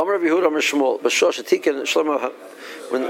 Amr 0.00 0.18
Yehuda 0.18 0.46
Amr 0.46 0.60
Shmuel, 0.60 1.00
Atikin 1.00 1.82
Shlomo 1.82 2.32
when 2.90 3.02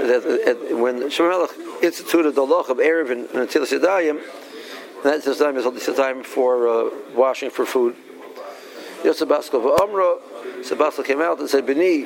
when 0.81 1.01
Shlomo 1.09 1.49
instituted 1.81 2.35
the 2.35 2.45
law 2.45 2.61
of 2.61 2.77
Erev 2.77 3.11
and 3.11 3.27
Natilas 3.29 3.77
Yadayim, 3.77 4.21
that 5.03 5.23
time 5.23 5.57
is 5.57 5.85
the 5.85 5.93
time 5.93 6.23
for 6.23 6.67
uh, 6.67 6.89
washing 7.15 7.49
for 7.49 7.65
food. 7.65 7.95
Yosef 9.03 9.29
Baskov 9.29 9.79
Amra, 9.79 10.17
Sebastian 10.63 11.05
came 11.05 11.21
out 11.21 11.39
and 11.39 11.49
said, 11.49 11.65
"Bini." 11.65 12.05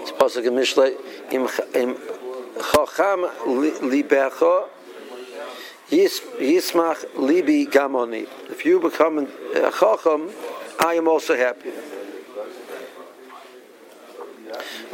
It's 0.00 0.12
pasuk 0.12 0.46
in 0.46 0.54
Mishlei 0.54 0.94
im 1.32 1.48
im 1.74 1.96
chacham 2.72 3.22
libecha 3.82 4.68
yismach 5.90 7.04
libi 7.16 7.66
gamoni. 7.66 8.28
If 8.50 8.64
you 8.64 8.78
become 8.78 9.18
a 9.18 9.72
chacham, 9.72 10.30
I 10.78 10.94
am 10.94 11.08
also 11.08 11.36
happy. 11.36 11.72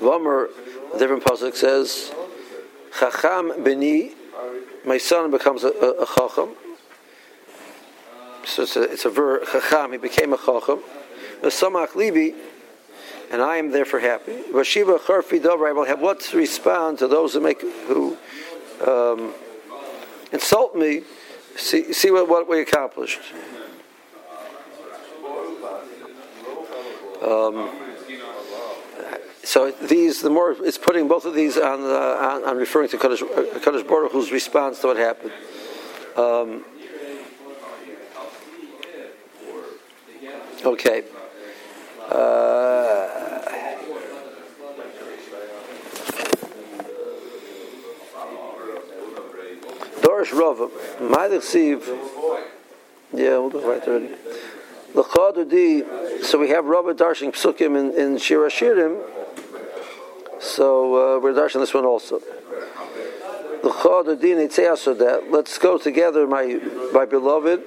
Vomer, 0.04 0.48
a 0.94 0.98
different 0.98 1.24
pasuk 1.24 1.54
says, 1.54 2.12
"Chacham 2.98 3.64
beni." 3.64 4.12
My 4.84 4.98
son 4.98 5.30
becomes 5.30 5.64
a, 5.64 5.68
a, 5.68 6.02
a 6.02 6.06
chacham. 6.06 6.50
So 8.44 8.64
it's 8.64 8.76
a, 8.76 8.82
it's 8.82 9.06
a 9.06 9.10
chacham. 9.10 9.92
He 9.92 9.98
became 9.98 10.34
a 10.34 10.36
chacham. 10.36 10.80
The 11.40 11.48
samach 11.48 11.92
libi, 11.92 12.34
and 13.30 13.40
I 13.40 13.56
am 13.56 13.70
therefore 13.70 14.00
happy. 14.00 14.42
Vashiva 14.52 14.98
charfi 14.98 15.42
dover. 15.42 15.66
I 15.66 15.72
will 15.72 15.86
have 15.86 16.00
what 16.00 16.20
to 16.20 16.36
respond 16.36 16.98
to 16.98 17.08
those 17.08 17.32
who 17.32 17.40
make 17.40 17.62
who 17.62 18.18
um, 18.86 19.32
insult 20.32 20.76
me. 20.76 21.02
See, 21.56 21.92
see 21.92 22.10
what, 22.10 22.28
what 22.28 22.48
we 22.48 22.60
accomplished. 22.60 23.20
Um, 27.22 27.70
so 29.44 29.70
these, 29.70 30.22
the 30.22 30.30
more 30.30 30.56
it's 30.60 30.78
putting 30.78 31.06
both 31.08 31.24
of 31.24 31.34
these 31.34 31.56
on, 31.58 31.82
uh, 31.82 31.84
on, 31.84 32.44
on, 32.44 32.56
referring 32.56 32.88
to 32.88 32.98
Kaddish, 32.98 33.22
Kaddish 33.62 33.82
Baruch 33.82 34.12
whose 34.12 34.32
response 34.32 34.80
to 34.80 34.88
what 34.88 34.96
happened. 34.96 35.32
Um, 36.16 36.64
okay. 40.64 41.04
Uh, 42.10 42.64
Dorish 50.00 50.32
Rava, 50.32 50.68
Ma'adich 51.00 51.80
Yeah, 53.12 53.38
we'll 53.38 53.50
go 53.50 53.68
right 53.68 53.82
already. 53.86 54.14
So 54.94 56.38
we 56.38 56.50
have 56.50 56.66
Rabbi 56.66 56.92
Darshan 56.92 57.32
Psukim 57.32 57.76
in, 57.76 57.92
in 57.98 58.16
Shira 58.16 58.48
Shirim. 58.48 59.02
So 60.40 61.16
uh, 61.16 61.20
we're 61.20 61.32
darshing 61.32 61.60
this 61.60 61.74
one 61.74 61.84
also. 61.84 62.20
Let's 65.32 65.58
go 65.58 65.78
together, 65.78 66.26
my 66.28 66.60
my 66.92 67.06
beloved, 67.06 67.64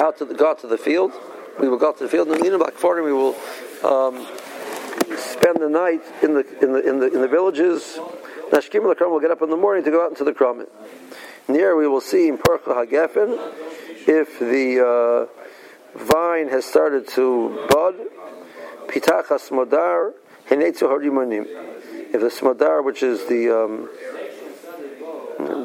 out 0.00 0.18
to 0.18 0.24
the 0.24 0.34
go 0.34 0.54
to 0.54 0.68
the 0.68 0.78
field. 0.78 1.12
We 1.58 1.68
will 1.68 1.78
go 1.78 1.88
out 1.88 1.98
to 1.98 2.04
the 2.04 2.10
field 2.10 2.28
in 2.28 2.58
Black 2.58 2.80
we 2.84 3.12
will 3.12 3.34
um, 3.82 4.24
spend 5.16 5.56
the 5.60 5.68
night 5.68 6.02
in 6.22 6.34
the 6.34 6.46
in 6.62 6.72
the 6.72 6.88
in 6.88 7.00
the 7.00 7.12
in 7.12 7.20
the 7.20 7.28
villages. 7.28 7.98
Nashkim 8.52 8.84
will 8.84 9.20
get 9.20 9.32
up 9.32 9.42
in 9.42 9.50
the 9.50 9.56
morning 9.56 9.82
to 9.82 9.90
go 9.90 10.04
out 10.04 10.10
into 10.10 10.22
the 10.22 10.32
Kramit. 10.32 10.68
Near 11.48 11.74
we 11.74 11.88
will 11.88 12.00
see 12.00 12.28
in 12.28 12.38
Parcha 12.38 12.70
Hagefen 12.70 13.67
if 14.08 14.38
the 14.38 14.80
uh, 14.80 15.98
vine 15.98 16.48
has 16.48 16.64
started 16.64 17.06
to 17.08 17.66
bud. 17.70 17.94
Pitach 18.88 19.26
Smodar 19.26 20.14
Hinetzu 20.48 20.88
Harimanim. 20.88 21.46
If 22.14 22.20
the 22.22 22.28
Smodar, 22.28 22.82
which 22.82 23.02
is 23.02 23.26
the 23.26 23.50
um, 23.50 23.90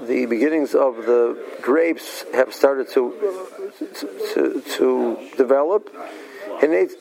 the 0.06 0.26
beginnings 0.26 0.76
of 0.76 0.98
the 1.06 1.42
grapes, 1.62 2.26
have 2.34 2.54
started 2.54 2.90
to 2.90 3.14
to, 4.34 4.62
to 4.62 5.30
develop, 5.38 5.90
Hinetz, 6.60 6.96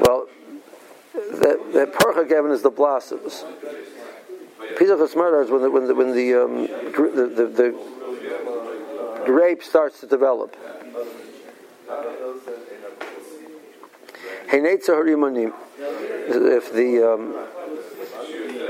well, 0.00 0.26
that 1.12 1.70
that 1.74 1.92
Parcha 1.92 2.24
Gavin 2.24 2.50
is 2.50 2.62
the 2.62 2.70
blossoms. 2.70 3.44
Pesach 4.78 4.98
Smodar 4.98 5.44
is 5.44 5.50
when 5.50 5.60
the 5.60 5.70
when 5.70 5.86
the 5.86 5.94
when 5.94 6.14
the, 6.14 6.34
um, 6.34 6.66
the, 6.66 7.32
the, 7.36 7.46
the 7.46 7.98
grape 9.24 9.62
starts 9.62 10.00
to 10.00 10.06
develop. 10.06 10.56
If 16.30 16.72
the 16.72 17.12
um, 17.12 17.34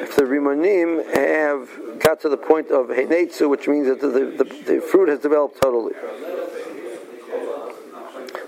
if 0.01 0.17
the 0.17 0.23
rimonim 0.23 1.05
have 1.15 2.01
got 2.01 2.21
to 2.23 2.29
the 2.29 2.37
point 2.37 2.71
of 2.71 2.87
heinetzu, 2.89 3.49
which 3.49 3.69
means 3.69 3.87
that 3.89 4.01
the, 4.01 4.09
the, 4.09 4.45
the 4.45 4.81
fruit 4.81 5.09
has 5.09 5.21
developed 5.21 5.61
totally. 5.61 5.95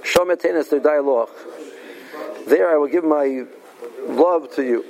Shometenes 0.03 0.71
their 0.71 0.81
dialogue. 0.81 1.31
There 2.47 2.71
I 2.71 2.77
will 2.77 2.89
give 2.89 3.05
my 3.05 3.47
love 4.09 4.51
to 4.57 4.63
you. 4.63 4.85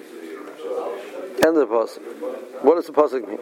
End 1.45 1.57
of 1.57 1.57
the 1.57 1.67
pasuk. 1.67 2.63
What 2.63 2.77
does 2.77 2.87
the 2.87 2.93
pasuk 2.93 3.27
mean? 3.29 3.39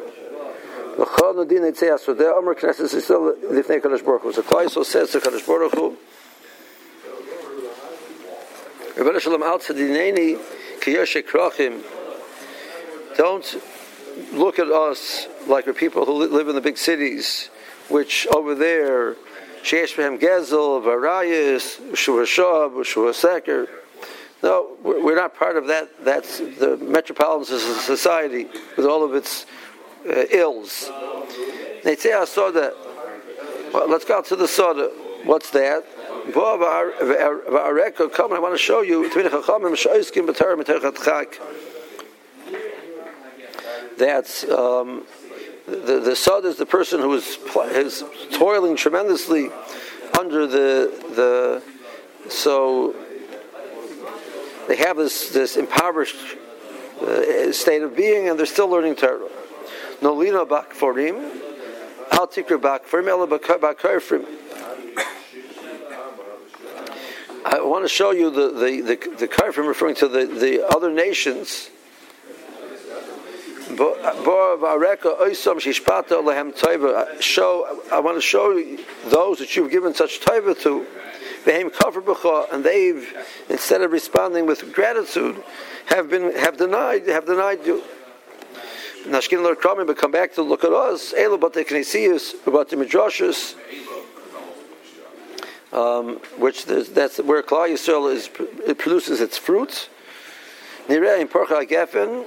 The 0.99 2.35
Amr 2.37 2.55
Knesset 2.57 2.93
is 2.93 3.05
still 3.05 3.33
Lifnei 3.33 3.81
Kadosh 3.81 4.05
Baruch 4.05 4.23
Hu. 4.23 4.33
So 4.33 4.43
Klai 4.43 4.85
says 4.85 5.13
to 5.13 5.21
Kadosh 5.21 5.47
Baruch 5.47 5.73
Hu, 5.73 5.97
Rebbeinu 8.97 9.21
Shalom 9.21 9.45
al 9.45 9.61
tzadineni 9.61 10.41
kiyoshe 10.81 11.23
krochim. 11.23 11.85
Don't 13.17 13.63
look 14.33 14.59
at 14.59 14.67
us 14.73 15.29
like 15.47 15.67
we're 15.67 15.73
people 15.73 16.05
who 16.05 16.15
live 16.15 16.49
in 16.49 16.57
the 16.57 16.61
big 16.61 16.77
cities, 16.77 17.49
which 17.89 18.27
over 18.35 18.57
there, 18.57 19.15
Sheish 19.63 19.95
Behem 19.95 20.19
Gezel, 20.21 20.83
Varayas, 20.83 21.97
Shua 21.97 22.25
Shab, 22.25 22.85
Shua 22.85 23.13
Seker. 23.13 23.69
No, 24.43 24.77
we're 24.83 25.15
not 25.15 25.37
part 25.37 25.57
of 25.57 25.69
that. 25.69 26.05
That's 26.05 26.39
the 26.39 26.77
metropolitan 26.81 27.61
society 27.61 28.49
with 28.77 28.87
all 28.87 29.05
of 29.05 29.15
its 29.15 29.47
uh, 30.07 30.25
ills. 30.31 30.91
They 31.85 31.97
say 31.97 32.13
I 32.13 32.25
saw. 32.25 32.51
Well, 33.73 33.89
let's 33.89 34.05
go 34.05 34.23
to 34.23 34.37
the 34.37 34.49
soda. 34.49 34.91
What's 35.25 35.51
that? 35.51 35.85
Come, 36.33 36.63
I 38.33 38.39
want 38.39 38.55
to 38.55 38.59
show 38.59 38.83
you. 38.83 39.09
That's 43.97 44.49
um, 44.49 45.05
the 45.67 46.01
the 46.01 46.15
sod 46.15 46.45
is 46.45 46.57
the 46.57 46.67
person 46.67 47.01
who 47.01 47.15
is 47.15 47.39
is 47.73 48.05
toiling 48.33 48.77
tremendously 48.77 49.51
under 50.19 50.47
the 50.47 50.93
the 51.15 51.63
so 52.31 52.95
they 54.67 54.77
have 54.77 54.97
this 54.97 55.31
this 55.31 55.57
impoverished 55.57 56.37
uh, 57.03 57.53
state 57.53 57.83
of 57.83 57.97
being 57.97 58.29
and 58.29 58.39
they're 58.39 58.47
still 58.47 58.69
learning 58.69 58.97
Torah. 58.97 59.29
Nolina 60.01 60.47
bakforim, 60.47 61.17
al 62.13 62.29
tikra 62.29 62.61
bakforim, 62.61 63.09
ela 63.09 63.27
bakforim. 63.27 64.27
I 67.45 67.61
want 67.61 67.85
to 67.85 67.89
show 67.89 68.11
you 68.11 68.31
the 68.31 68.51
the 68.51 68.81
the, 68.81 69.27
the 69.27 69.63
referring 69.63 69.95
to 69.97 70.09
the, 70.09 70.27
the 70.27 70.67
other 70.69 70.91
nations. 70.91 71.71
Show, 73.69 73.95
I 77.93 78.01
want 78.01 78.17
to 78.17 78.21
show 78.21 78.77
those 79.07 79.39
that 79.39 79.55
you've 79.55 79.71
given 79.71 79.95
such 79.95 80.21
taiva 80.21 80.61
to, 80.63 80.87
and 82.53 82.65
they've 82.65 83.15
instead 83.49 83.83
of 83.83 83.93
responding 83.93 84.47
with 84.47 84.73
gratitude, 84.73 85.43
have 85.87 86.11
been 86.11 86.35
have 86.35 86.57
denied 86.57 87.07
have 87.09 87.27
denied 87.27 87.67
you. 87.67 87.83
Nashkin 89.05 89.43
Lord 89.43 89.59
Kramen, 89.59 89.87
but 89.87 89.97
come 89.97 90.11
back 90.11 90.35
to 90.35 90.43
look 90.43 90.65
at 90.65 90.73
us. 90.73 91.13
Elu 91.13 91.39
but 91.41 91.53
the 91.53 91.65
Knesius, 91.65 92.35
about 92.47 92.69
the 92.69 92.77
Midrashus, 92.77 93.55
um, 95.73 96.17
which 96.39 96.65
that's 96.67 97.19
where 97.19 97.43
Klal 97.43 97.71
Yisrael 97.71 98.13
is 98.13 98.29
it 98.67 98.79
produces 98.79 99.21
its 99.21 99.39
fruits. 99.39 99.89
Nireh 100.89 101.21
in 101.21 101.29
Porcha 101.29 101.67
Gefen, 101.69 102.27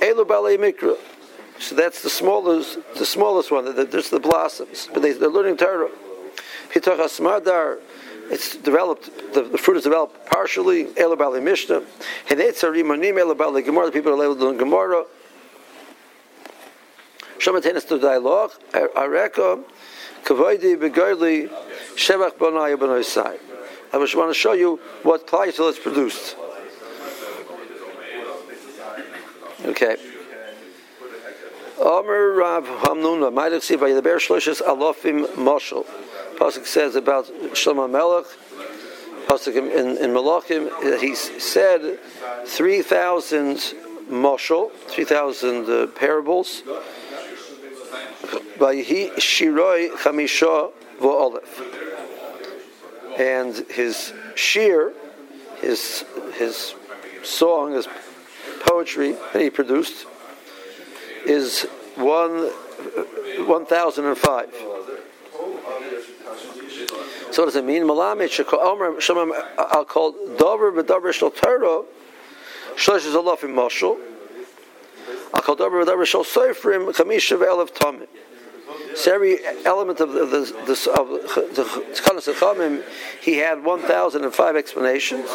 Elu 0.00 0.26
Balei 0.26 0.58
Mikra. 0.58 0.96
So 1.58 1.76
that's 1.76 2.02
the 2.02 2.10
smallest, 2.10 2.78
the 2.96 3.06
smallest 3.06 3.50
one. 3.50 3.64
The, 3.64 3.84
there's 3.84 4.10
the 4.10 4.18
blossoms, 4.18 4.88
but 4.92 5.02
they, 5.02 5.12
they're 5.12 5.28
learning 5.28 5.56
Torah. 5.56 5.90
Hitach 6.74 6.98
Asmadar, 6.98 7.78
it's 8.30 8.56
developed. 8.56 9.10
The, 9.32 9.42
the 9.42 9.58
fruit 9.58 9.76
is 9.76 9.84
developed 9.84 10.26
partially. 10.26 10.86
Elu 10.86 11.16
Balei 11.16 11.42
Mishnah, 11.42 11.82
Hinetzer 12.28 12.72
Rimonim 12.72 13.14
Elu 13.14 13.36
Balei 13.36 13.64
Gemara. 13.64 13.86
The 13.86 13.92
people 13.92 14.12
are 14.12 14.16
labeled 14.16 14.42
in 14.42 14.58
Gemara. 14.58 15.04
Shamatenis 17.42 17.88
to 17.88 17.98
dialogue. 17.98 18.52
Areka, 18.72 19.64
Kavoidi 20.22 20.76
Begoili, 20.76 21.48
Shevach 21.96 22.38
Bonai 22.38 22.76
Bonoisai. 22.76 23.36
I 23.92 23.98
just 23.98 24.14
want 24.14 24.30
to 24.30 24.34
show 24.34 24.52
you 24.52 24.78
what 25.02 25.26
Klal 25.26 25.48
Yisrael 25.48 25.66
has 25.66 25.78
produced. 25.78 26.36
Okay. 29.64 29.96
Omer 31.80 32.32
Rav 32.34 32.64
Hamnuna, 32.64 33.32
Ma'ilach 33.32 33.62
Siva, 33.62 33.86
Yedaber 33.86 34.18
Shloshes 34.18 34.62
Alofim 34.62 35.26
Moshel. 35.34 35.84
Pasuk 36.36 36.64
says 36.64 36.94
about 36.94 37.26
Shlomo 37.54 37.90
Melech, 37.90 38.26
Pasuk 39.26 39.56
in, 39.56 39.98
in, 39.98 40.10
Malachim, 40.12 40.70
that 40.84 41.00
he 41.00 41.16
said 41.16 41.98
3,000 42.46 43.56
Moshel, 44.08 44.70
3,000 44.86 45.68
uh, 45.68 45.86
parables. 45.88 46.62
Vayhi 48.58 49.12
Shiroi 49.14 49.90
Chamisha 49.92 50.72
V'Olef. 51.00 51.48
And 53.18 53.56
his 53.70 54.12
shir, 54.34 54.92
his 55.60 56.04
his 56.34 56.74
song, 57.22 57.72
his 57.72 57.86
poetry 58.60 59.16
that 59.32 59.42
he 59.42 59.50
produced, 59.50 60.06
is 61.26 61.66
one 61.96 62.50
one 63.46 63.64
thousand 63.66 64.06
and 64.06 64.16
five. 64.16 64.50
So 67.30 67.42
what 67.42 67.46
does 67.46 67.56
it 67.56 67.64
mean? 67.64 67.84
Malamed 67.84 68.28
Shekol 68.28 68.58
Omer 68.58 68.92
Shemam 68.94 69.32
I'll 69.56 69.84
call 69.84 70.12
Dover 70.36 70.70
B'Dover 70.72 71.12
Shel 71.12 71.30
Torah 71.30 71.84
Shlosh 72.76 73.06
is 73.06 73.14
Alofim 73.14 73.54
Moshel. 73.54 73.98
I'll 73.98 74.00
call 74.00 74.00
Dover 74.00 74.00
B'Dover 74.02 74.10
Shel 74.12 74.20
Seifrim 74.52 74.60
Chamisha 74.62 75.30
V'Elef 75.30 75.30
Tomim. 75.30 75.31
So 78.94 79.12
every 79.14 79.38
element 79.64 80.00
of 80.00 80.12
the 80.12 80.26
the, 80.26 80.92
of 80.92 81.08
the 81.08 81.64
Tchanas 81.94 82.32
Echamim, 82.32 82.82
he 83.20 83.38
had 83.38 83.64
one 83.64 83.80
thousand 83.80 84.24
and 84.24 84.34
five 84.34 84.56
explanations, 84.56 85.28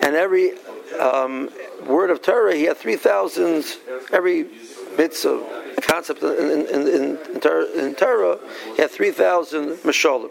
and 0.00 0.16
every 0.16 0.52
um, 0.98 1.50
word 1.86 2.10
of 2.10 2.22
Torah, 2.22 2.54
he 2.54 2.64
had 2.64 2.76
three 2.76 2.96
thousand. 2.96 3.64
Every 4.12 4.48
mitzvah 4.96 5.44
concept 5.82 6.22
in 6.22 6.50
in, 6.50 6.66
in, 6.66 6.88
in, 6.88 7.40
Torah, 7.40 7.94
Torah, 7.94 8.38
he 8.74 8.82
had 8.82 8.90
three 8.90 9.10
thousand 9.10 9.76
mashalim. 9.78 10.30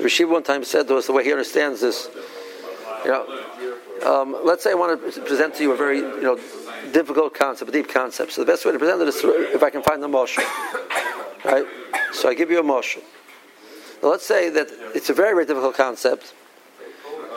Rashiv 0.00 0.28
one 0.28 0.42
time 0.42 0.64
said 0.64 0.86
to 0.88 0.96
us 0.96 1.06
the 1.06 1.12
way 1.12 1.24
he 1.24 1.32
understands 1.32 1.80
this. 1.80 2.08
You 3.04 3.10
know, 3.10 3.26
um, 4.04 4.36
let's 4.44 4.62
say 4.64 4.70
I 4.70 4.74
want 4.74 5.14
to 5.14 5.20
present 5.22 5.54
to 5.56 5.62
you 5.62 5.72
a 5.72 5.76
very 5.76 5.98
you 5.98 6.22
know 6.22 6.36
difficult 6.92 7.34
concept, 7.34 7.68
a 7.68 7.72
deep 7.72 7.88
concept. 7.88 8.32
So 8.32 8.42
the 8.42 8.50
best 8.50 8.64
way 8.64 8.72
to 8.72 8.78
present 8.78 9.02
it 9.02 9.08
is 9.08 9.20
through, 9.20 9.54
if 9.54 9.62
I 9.62 9.70
can 9.70 9.82
find 9.82 10.02
the 10.02 10.08
moshel, 10.08 10.44
right? 11.44 11.64
So 12.12 12.28
I 12.28 12.34
give 12.34 12.50
you 12.50 12.60
a 12.60 12.62
moshel. 12.62 13.02
Now 14.02 14.10
let's 14.10 14.26
say 14.26 14.48
that 14.50 14.68
it's 14.94 15.10
a 15.10 15.14
very 15.14 15.32
very 15.34 15.46
difficult 15.46 15.76
concept. 15.76 16.34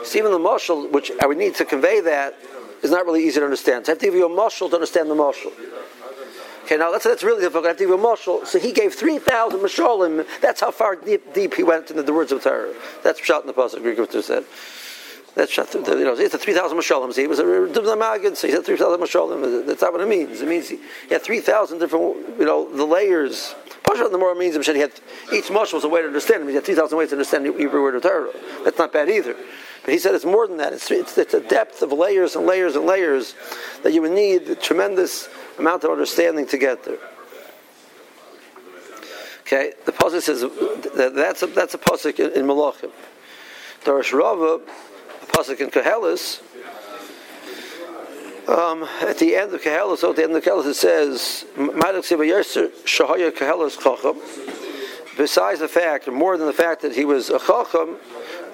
So 0.04 0.18
even 0.18 0.32
the 0.32 0.38
moshel, 0.38 0.90
which 0.90 1.12
I 1.22 1.26
would 1.26 1.38
need 1.38 1.54
to 1.56 1.64
convey 1.64 2.00
that, 2.00 2.36
is 2.82 2.90
not 2.90 3.06
really 3.06 3.24
easy 3.24 3.38
to 3.40 3.44
understand. 3.44 3.86
So 3.86 3.92
I 3.92 3.94
have 3.94 4.00
to 4.00 4.06
give 4.06 4.14
you 4.14 4.26
a 4.26 4.28
moshel 4.28 4.68
to 4.70 4.74
understand 4.74 5.10
the 5.10 5.14
moshel. 5.14 5.52
Okay, 6.64 6.76
now 6.76 6.90
let's 6.90 7.04
say 7.04 7.10
that's 7.10 7.24
really 7.24 7.40
difficult. 7.40 7.64
I 7.64 7.68
have 7.68 7.76
to 7.78 7.84
give 7.84 7.90
you 7.90 7.98
a 7.98 7.98
moshel. 7.98 8.46
So 8.46 8.58
he 8.58 8.72
gave 8.72 8.94
3,000 8.94 9.60
mashalim. 9.60 10.26
That's 10.40 10.60
how 10.60 10.70
far 10.70 10.96
deep, 10.96 11.34
deep 11.34 11.54
he 11.54 11.62
went 11.62 11.90
into 11.90 12.02
the 12.02 12.12
words 12.12 12.32
of 12.32 12.42
Torah. 12.42 12.72
That's 13.02 13.20
shot 13.20 13.42
in 13.42 13.46
the 13.48 13.52
Pasuk, 13.52 13.82
Greek 13.82 13.98
said. 14.24 14.44
That's 15.34 15.56
you 15.56 15.64
know, 15.64 16.14
it's 16.14 16.34
a 16.34 16.38
3,000 16.38 16.76
mashalim. 16.76 17.14
He 17.16 17.26
was 17.26 17.38
a 17.38 17.44
Magid, 17.44 18.36
so 18.36 18.46
he 18.46 18.52
said 18.52 18.66
3,000 18.66 19.00
mashalim. 19.00 19.66
That's 19.66 19.80
not 19.80 19.92
what 19.92 20.02
it 20.02 20.08
means. 20.08 20.42
It 20.42 20.48
means 20.48 20.68
he, 20.68 20.78
had 21.08 21.22
3,000 21.22 21.78
different, 21.78 22.38
you 22.38 22.44
know, 22.44 22.70
the 22.74 22.84
layers. 22.84 23.54
Pasha 23.82 24.08
the 24.08 24.18
more 24.18 24.34
means 24.34 24.54
he 24.54 24.78
had, 24.78 24.92
each 25.32 25.46
moshel 25.46 25.74
was 25.74 25.84
a 25.84 25.88
way 25.88 26.02
to 26.02 26.06
understand. 26.06 26.46
He 26.48 26.54
had 26.54 26.64
3,000 26.64 26.98
ways 26.98 27.08
to 27.08 27.14
understand 27.14 27.46
Hebrew 27.46 27.82
word 27.82 27.94
of 27.94 28.02
Torah. 28.02 28.30
That's 28.64 28.78
not 28.78 28.92
bad 28.92 29.08
either. 29.08 29.34
But 29.84 29.92
he 29.92 29.98
said 29.98 30.14
it's 30.14 30.24
more 30.24 30.46
than 30.46 30.58
that. 30.58 30.74
It's, 30.74 30.90
it's, 30.90 31.16
it's 31.16 31.34
a 31.34 31.40
depth 31.40 31.80
of 31.82 31.92
layers 31.92 32.36
and 32.36 32.46
layers 32.46 32.76
and 32.76 32.84
layers 32.84 33.34
that 33.82 33.92
you 33.92 34.02
would 34.02 34.12
need 34.12 34.42
a 34.48 34.54
tremendous 34.54 35.28
amount 35.58 35.84
of 35.84 35.90
understanding 35.90 36.46
to 36.48 36.58
get 36.58 36.84
there. 36.84 36.98
Okay, 39.40 39.72
the 39.86 39.92
pasuk 39.92 40.22
says 40.22 40.42
that 40.42 41.12
that's 41.14 41.42
a, 41.42 41.46
that's 41.46 41.74
a 41.74 41.78
pasuk 41.78 42.20
in, 42.20 42.32
in 42.32 42.46
Malachim. 42.46 42.90
Darash 43.84 44.16
Rava, 44.16 44.60
pasuk 45.32 45.60
in 45.60 45.70
Koheles. 45.70 46.42
Um, 48.48 48.82
at 49.00 49.18
the 49.18 49.36
end 49.36 49.54
of 49.54 49.62
Koheles, 49.62 49.98
so 49.98 50.10
at 50.10 50.16
the 50.16 50.24
end 50.24 50.34
of 50.34 50.42
Koheles, 50.42 50.66
it 50.66 50.74
says. 50.74 51.44
Besides 55.16 55.60
the 55.60 55.68
fact, 55.68 56.08
or 56.08 56.12
more 56.12 56.36
than 56.36 56.46
the 56.46 56.52
fact 56.52 56.82
that 56.82 56.94
he 56.94 57.04
was 57.04 57.30
a 57.30 57.38
Chacham, 57.38 57.98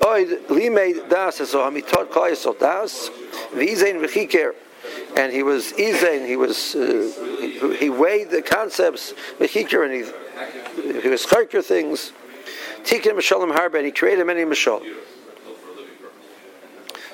Oid 0.01 0.47
Limei 0.49 1.09
Das 1.09 1.39
taught 1.39 2.11
Klal 2.11 2.31
Yisrael 2.31 2.59
Das, 2.59 3.11
V'izein 3.53 4.05
V'chiker, 4.05 4.55
and 5.17 5.33
he 5.33 5.43
was 5.43 5.73
Izain, 5.73 6.27
he 6.27 6.37
was, 6.37 6.75
uh, 6.75 7.13
he, 7.41 7.77
he 7.77 7.91
weighed 7.91 8.31
the 8.31 8.43
concepts, 8.43 9.15
V'chiker, 9.39 9.85
and 9.85 9.93
he, 9.95 11.01
he 11.01 11.09
was 11.09 11.25
Charker 11.25 11.63
things, 11.65 12.13
Tikkun 12.83 13.13
Mishalim 13.13 13.57
Harbe, 13.57 13.77
and 13.77 13.87
he 13.87 13.93
created 13.93 14.27
many 14.27 14.43
Mishal. 14.43 14.83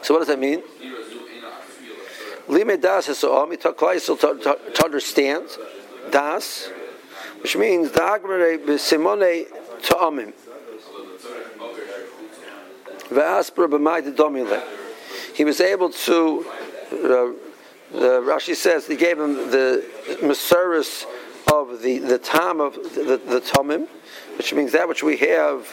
So 0.05 0.13
what 0.13 0.21
does 0.21 0.29
that 0.29 0.39
mean? 0.39 0.63
Limei 2.47 2.79
Das 2.79 3.09
Yisrael 3.09 3.59
to, 4.75 4.85
understand, 4.85 5.49
Das, 6.11 6.69
which 7.41 7.57
means 7.57 7.91
the 7.91 8.01
Agmare 8.01 8.79
Simone 8.79 9.47
Ta'amim. 9.83 10.35
V'aspra 13.09 13.67
b'mayde 13.67 14.15
domile. 14.15 14.63
He 15.35 15.43
was 15.43 15.63
able 15.63 15.89
to. 15.89 16.47
Uh, 16.93 17.33
the 17.91 18.21
Rashi 18.21 18.55
says 18.55 18.87
he 18.87 18.97
gave 18.97 19.19
him 19.19 19.51
the 19.51 19.87
Masaris 20.21 21.07
of 21.51 21.81
the 21.81 21.99
the 21.99 22.19
time 22.19 22.61
of 22.61 22.75
the, 22.75 23.21
the 23.25 23.41
Tomim, 23.41 23.89
which 24.37 24.53
means 24.53 24.73
that 24.73 24.87
which 24.87 25.03
we 25.03 25.17
have, 25.17 25.67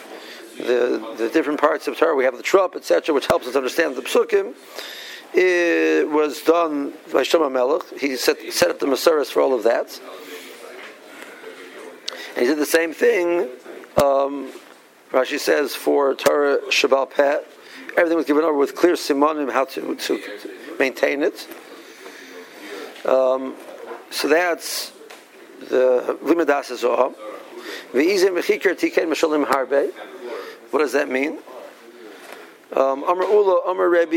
the 0.58 1.14
the 1.18 1.30
different 1.32 1.60
parts 1.60 1.88
of 1.88 1.96
Torah. 1.96 2.14
We 2.14 2.24
have 2.24 2.36
the 2.36 2.42
Trup, 2.42 2.76
etc., 2.76 3.14
which 3.14 3.26
helps 3.26 3.46
us 3.46 3.56
understand 3.56 3.96
the 3.96 4.02
Psukim. 4.02 4.54
It 5.34 6.10
was 6.10 6.42
done 6.42 6.92
by 7.10 7.22
Shlomo 7.22 7.50
Melech. 7.50 7.98
He 7.98 8.16
set, 8.16 8.52
set 8.52 8.70
up 8.70 8.78
the 8.78 8.86
Masaris 8.86 9.30
for 9.30 9.40
all 9.40 9.54
of 9.54 9.62
that. 9.62 9.98
And 12.36 12.42
he 12.42 12.46
did 12.46 12.58
the 12.58 12.66
same 12.66 12.92
thing. 12.92 13.48
Um, 14.02 14.52
Rashi 15.10 15.38
says 15.38 15.74
for 15.74 16.14
Torah 16.14 16.58
Shabbal 16.68 17.10
Pet, 17.10 17.46
everything 17.96 18.16
was 18.16 18.26
given 18.26 18.44
over 18.44 18.56
with 18.56 18.74
clear 18.74 18.94
simonim 18.94 19.50
how 19.50 19.64
to, 19.66 19.94
to 19.94 20.20
maintain 20.78 21.22
it. 21.22 21.48
Um, 23.06 23.54
so 24.10 24.28
that's 24.28 24.92
the 25.60 26.18
limadas 26.22 26.76
zohar. 26.76 27.10
V'izim 27.92 28.34
v'chikir 28.36 29.46
harbe. 29.46 29.92
What 30.72 30.80
does 30.80 30.92
that 30.92 31.10
mean? 31.10 31.38
Um, 32.72 33.04
Amar 33.04 33.24
Ula, 33.24 33.70
Amar 33.70 33.90
Rebbe 33.90 34.16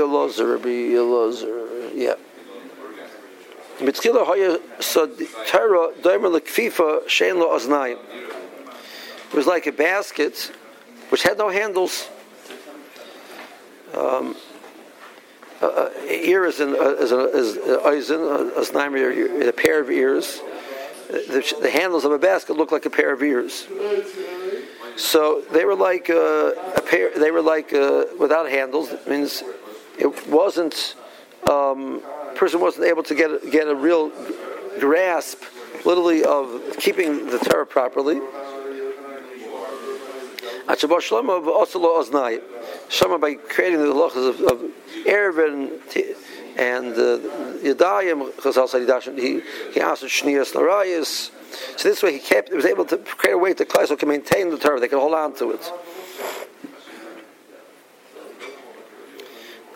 Elazar, 0.00 0.54
Rebbe 0.54 0.96
Elazar, 0.96 1.92
yeah. 1.94 2.14
Haya 3.78 4.58
daimer 6.00 6.40
lekfifa 6.40 7.04
shein 7.06 7.36
lo 7.36 7.54
aznayim. 7.54 7.98
It 9.28 9.34
was 9.34 9.46
like 9.46 9.66
a 9.66 9.72
basket 9.72 10.50
which 11.10 11.22
had 11.22 11.36
no 11.36 11.50
handles. 11.50 12.08
Um, 13.92 14.34
uh, 15.60 15.90
ear 16.08 16.46
is 16.46 16.60
an 16.60 16.74
is 16.74 17.12
a 17.12 17.24
is 17.26 17.56
a 19.48 19.52
pair 19.52 19.80
of 19.80 19.90
ears. 19.90 20.40
The, 21.10 21.56
the, 21.60 21.70
handles 21.70 22.06
of 22.06 22.12
a 22.12 22.18
basket 22.18 22.56
look 22.56 22.72
like 22.72 22.86
a 22.86 22.90
pair 22.90 23.12
of 23.12 23.22
ears. 23.22 23.66
So 24.96 25.42
they 25.52 25.64
were 25.64 25.74
like 25.74 26.10
uh, 26.10 26.52
a 26.76 26.82
pair. 26.82 27.10
They 27.18 27.30
were 27.30 27.42
like 27.42 27.72
uh, 27.72 28.04
without 28.18 28.48
handles. 28.48 28.90
It 28.90 29.08
means 29.08 29.42
it 29.98 30.28
wasn't. 30.28 30.96
Um, 31.48 32.02
person 32.34 32.60
wasn't 32.60 32.86
able 32.86 33.02
to 33.04 33.14
get 33.14 33.50
get 33.50 33.68
a 33.68 33.74
real 33.74 34.10
grasp, 34.78 35.42
literally, 35.84 36.24
of 36.24 36.76
keeping 36.78 37.26
the 37.26 37.38
Torah 37.38 37.66
properly. 37.66 38.20
Shama 42.88 43.18
by 43.18 43.34
creating 43.34 43.80
the 43.80 43.86
lachas 43.86 44.28
of, 44.28 44.40
of 44.40 44.70
Erev 45.04 45.52
and 45.52 45.70
and 46.56 46.92
uh, 46.92 47.18
Yadayim, 47.62 48.30
Chazal 48.32 48.68
said 48.68 49.18
he 49.18 49.40
he 49.72 49.80
asked 49.80 50.04
Shnias 50.04 50.52
Narayas. 50.52 51.31
So 51.76 51.88
this 51.88 52.02
way 52.02 52.12
he 52.12 52.18
kept, 52.18 52.48
he 52.48 52.54
was 52.54 52.64
able 52.64 52.84
to 52.86 52.98
create 52.98 53.34
a 53.34 53.38
way 53.38 53.54
to 53.54 53.64
Klaisel 53.64 53.98
can 53.98 54.08
maintain 54.08 54.50
the 54.50 54.58
Torah, 54.58 54.80
they 54.80 54.88
can 54.88 54.98
hold 54.98 55.14
on 55.14 55.34
to 55.36 55.50
it. 55.52 55.72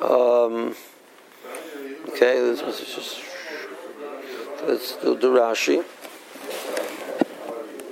Um, 0.01 0.74
okay, 2.11 2.39
this 2.41 2.62
was 2.62 2.79
just, 2.81 3.20
let's 4.66 4.97
do 4.97 5.16
Rashi. 5.16 5.79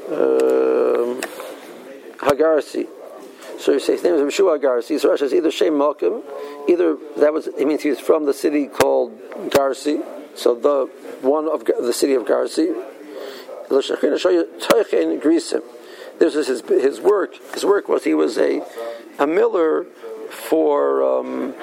Um, 0.09 1.21
Hagarsi. 2.19 2.89
So 3.59 3.73
you 3.73 3.81
say 3.81 3.95
his 3.95 4.05
name 4.05 4.15
is 4.15 4.23
Meshua 4.23 4.59
Garsi. 4.59 5.01
So 5.01 5.09
Rashi 5.09 5.21
says 5.21 5.35
either 5.35 5.51
Shem 5.51 5.75
Malkim, 5.75 6.23
either 6.69 6.97
that 7.17 7.33
was 7.33 7.47
it 7.47 7.67
means 7.67 7.83
he 7.83 7.91
was 7.91 8.01
from 8.01 8.27
the 8.27 8.35
city 8.35 8.67
called 8.67 9.19
Garsi. 9.51 10.05
So 10.35 10.55
the 10.55 10.91
one 11.27 11.49
of 11.49 11.65
the 11.65 11.93
city 11.93 12.15
of 12.15 12.25
Garsi. 12.25 12.94
This 16.19 16.37
is 16.37 16.47
his, 16.47 16.61
his 16.61 17.01
work. 17.01 17.35
His 17.55 17.65
work 17.65 17.89
was 17.89 18.05
he 18.05 18.15
was 18.15 18.39
a 18.39 18.63
a 19.19 19.27
miller 19.27 19.85
for. 20.31 21.03
Um, 21.03 21.55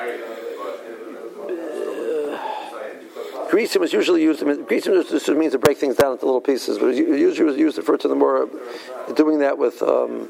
uh, 3.53 3.79
was 3.79 3.93
usually 3.93 4.23
used. 4.23 4.43
I 4.43 4.55
just 4.63 5.29
means 5.29 5.51
to 5.53 5.59
break 5.59 5.77
things 5.77 5.95
down 5.97 6.13
into 6.13 6.25
little 6.25 6.41
pieces, 6.41 6.77
but 6.77 6.89
it 6.89 6.97
usually 6.97 7.45
was 7.45 7.57
used 7.57 7.75
to 7.75 7.81
refer 7.81 7.97
to 7.97 8.07
the 8.07 8.15
more 8.15 8.43
uh, 8.43 9.11
doing 9.13 9.39
that 9.39 9.57
with 9.57 9.81
um, 9.81 10.29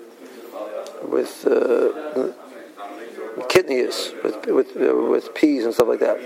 with 1.04 1.46
uh, 1.46 2.32
kidneys, 3.50 4.14
with 4.24 4.46
with 4.48 4.76
uh, 4.78 4.96
with 4.96 5.34
peas 5.36 5.66
and 5.66 5.74
stuff 5.74 5.88
like 5.88 6.00
that. 6.00 6.20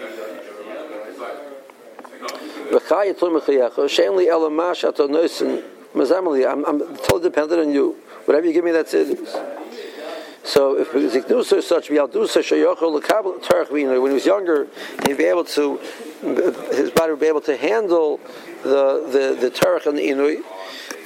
I'm, 6.45 6.65
I'm 6.65 6.79
totally 6.97 7.21
dependent 7.23 7.61
on 7.61 7.71
you. 7.71 7.95
Whatever 8.25 8.47
you 8.47 8.53
give 8.53 8.65
me, 8.65 8.71
that's 8.71 8.93
it. 8.93 9.17
So 10.43 10.77
if 10.79 10.91
Ziknusa 10.91 11.57
is 11.57 11.67
such, 11.67 11.89
when 11.89 12.07
he 14.11 14.13
was 14.13 14.25
younger, 14.25 14.67
he'd 15.05 15.17
be 15.17 15.23
able 15.23 15.43
to, 15.45 15.77
his 16.71 16.91
body 16.91 17.11
would 17.11 17.19
be 17.19 17.27
able 17.27 17.41
to 17.41 17.57
handle 17.57 18.19
the 18.63 19.07
the 19.07 19.37
the 19.39 19.51
Tarach 19.51 19.85
and 19.85 19.97
the 19.97 20.07
Inui. 20.07 20.43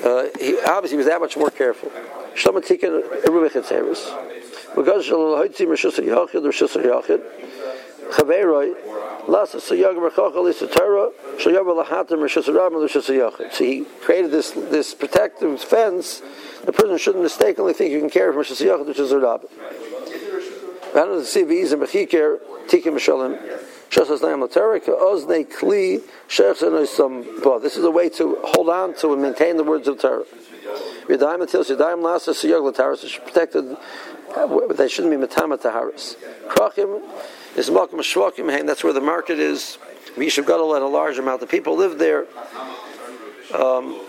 Uh, 0.03 0.27
he 0.39 0.59
obviously 0.61 0.97
was 0.97 1.07
that 1.07 1.19
much 1.19 1.35
more 1.37 1.49
careful. 1.49 1.89
Shlomo 2.35 2.61
Tikkun 2.61 3.23
Eruvich 3.23 3.51
Etzeres. 3.51 4.75
Because 4.75 5.05
Shalom 5.05 5.39
Hoitzim 5.39 5.67
Rishus 5.67 5.99
Yachid 5.99 6.43
Rishus 6.43 6.75
Yachid. 6.81 7.21
Chaveroi 8.11 8.73
Lasa 9.27 9.57
Sayag 9.57 9.95
Merchachal 9.95 10.43
Lisa 10.43 10.67
Torah 10.67 11.11
Shayab 11.37 11.65
Lahatim 11.65 12.19
Rishus 12.19 12.47
Rabim 12.47 12.81
Rishus 12.87 13.09
Yachid. 13.09 13.51
So 13.53 13.63
he 13.63 13.85
created 14.01 14.31
this 14.31 14.51
this 14.51 14.93
protective 14.93 15.61
fence. 15.61 16.21
The 16.65 16.71
person 16.73 16.97
shouldn't 16.97 17.23
mistakenly 17.23 17.73
think 17.73 17.91
you 17.91 17.99
can 17.99 18.09
carry 18.09 18.31
from 18.33 18.41
Rishus 18.43 18.61
Yachid 18.65 18.87
Rishus 18.93 19.11
Rabim. 19.11 19.49
V'anu 20.93 21.21
Tzivi 21.21 21.61
Izim 21.63 21.79
Bechiker 21.85 22.39
Tikkun 22.67 22.93
Mishalim. 22.95 23.37
This 23.91 24.07
is 27.75 27.83
a 27.83 27.89
way 27.89 28.09
to 28.09 28.37
hold 28.43 28.69
on 28.69 28.93
to 28.97 29.13
and 29.13 29.21
maintain 29.23 29.57
the 29.57 29.63
words 29.63 29.87
of 29.87 29.99
Torah. 29.99 30.25
Yadayim 31.07 31.41
until 31.41 31.63
Yadayim 31.63 32.01
lasa 32.01 32.31
siyog 32.31 32.63
l'taris 32.63 33.03
is 33.03 33.13
protected. 33.13 33.77
They 34.75 34.87
shouldn't 34.87 35.11
be 35.11 35.27
matama 35.27 35.57
taharis. 35.57 36.15
Krachim 36.47 37.01
is 37.55 37.69
malkum 37.69 37.99
shvakim 37.99 38.51
and 38.57 38.69
that's 38.69 38.83
where 38.83 38.93
the 38.93 39.01
market 39.01 39.39
is. 39.39 39.77
Yishuv 40.15 40.45
Gadol 40.45 40.75
and 40.75 40.83
a 40.83 40.87
large 40.87 41.17
amount 41.17 41.41
of 41.41 41.49
people 41.49 41.75
live 41.75 41.97
there. 41.97 42.27
Um, 43.53 43.99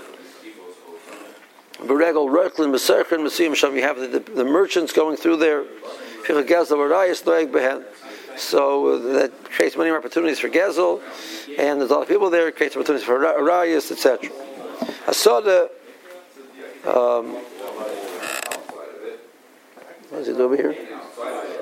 Beregel 1.79 2.29
Reklin 2.31 2.71
Meserchen 2.71 3.21
Mesim 3.21 3.55
Sham. 3.55 3.75
You 3.75 3.83
have 3.83 3.99
the, 3.99 4.07
the, 4.07 4.21
the 4.21 4.45
merchants 4.45 4.93
going 4.93 5.17
through 5.17 5.39
there. 5.39 5.65
So 8.37 8.87
uh, 8.87 8.99
that 9.15 9.33
creates 9.45 9.77
many 9.77 9.91
opportunities 9.91 10.39
for 10.39 10.49
Gezel, 10.49 11.01
and 11.59 11.81
there's 11.81 11.91
a 11.91 11.95
lot 11.95 12.03
of 12.03 12.09
people 12.09 12.31
there. 12.31 12.51
Creates 12.53 12.77
opportunities 12.77 13.07
for 13.07 13.19
Arayas, 13.19 13.91
etc. 13.91 14.29
Asada 15.07 15.71
um, 16.87 17.35
what 20.11 20.23
is 20.23 20.29
it 20.29 20.41
over 20.41 20.57
here? 20.57 20.75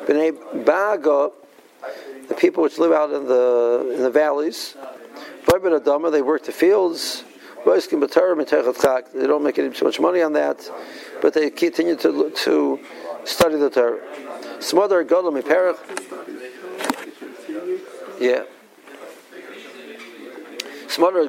Bnei 0.07 0.65
Baga, 0.65 1.31
the 2.29 2.35
people 2.35 2.63
which 2.63 2.79
live 2.79 2.93
out 2.93 3.13
in 3.13 3.27
the 3.27 3.93
in 3.95 4.03
the 4.03 4.11
valleys. 4.11 4.77
They 5.47 6.23
work 6.23 6.45
the 6.45 6.53
fields. 6.53 7.25
They 7.65 9.27
don't 9.27 9.43
make 9.43 9.59
any 9.59 9.71
too 9.71 9.85
much 9.85 10.01
money 10.01 10.23
on 10.23 10.33
that, 10.35 10.71
but 11.21 11.35
they 11.35 11.51
continue 11.51 11.97
to 11.97 12.31
to 12.31 12.81
study 13.25 13.57
the 13.57 13.71
Torah. 13.71 14.01
Smother 14.61 15.05
Godom 15.05 15.41
Perach. 15.43 15.79
Yeah. 18.21 18.45
Smother 20.89 21.29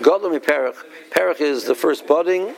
Godom 0.00 0.38
Perach. 0.38 0.76
Perach 1.10 1.40
is 1.40 1.64
the 1.64 1.74
first 1.74 2.06
budding 2.06 2.54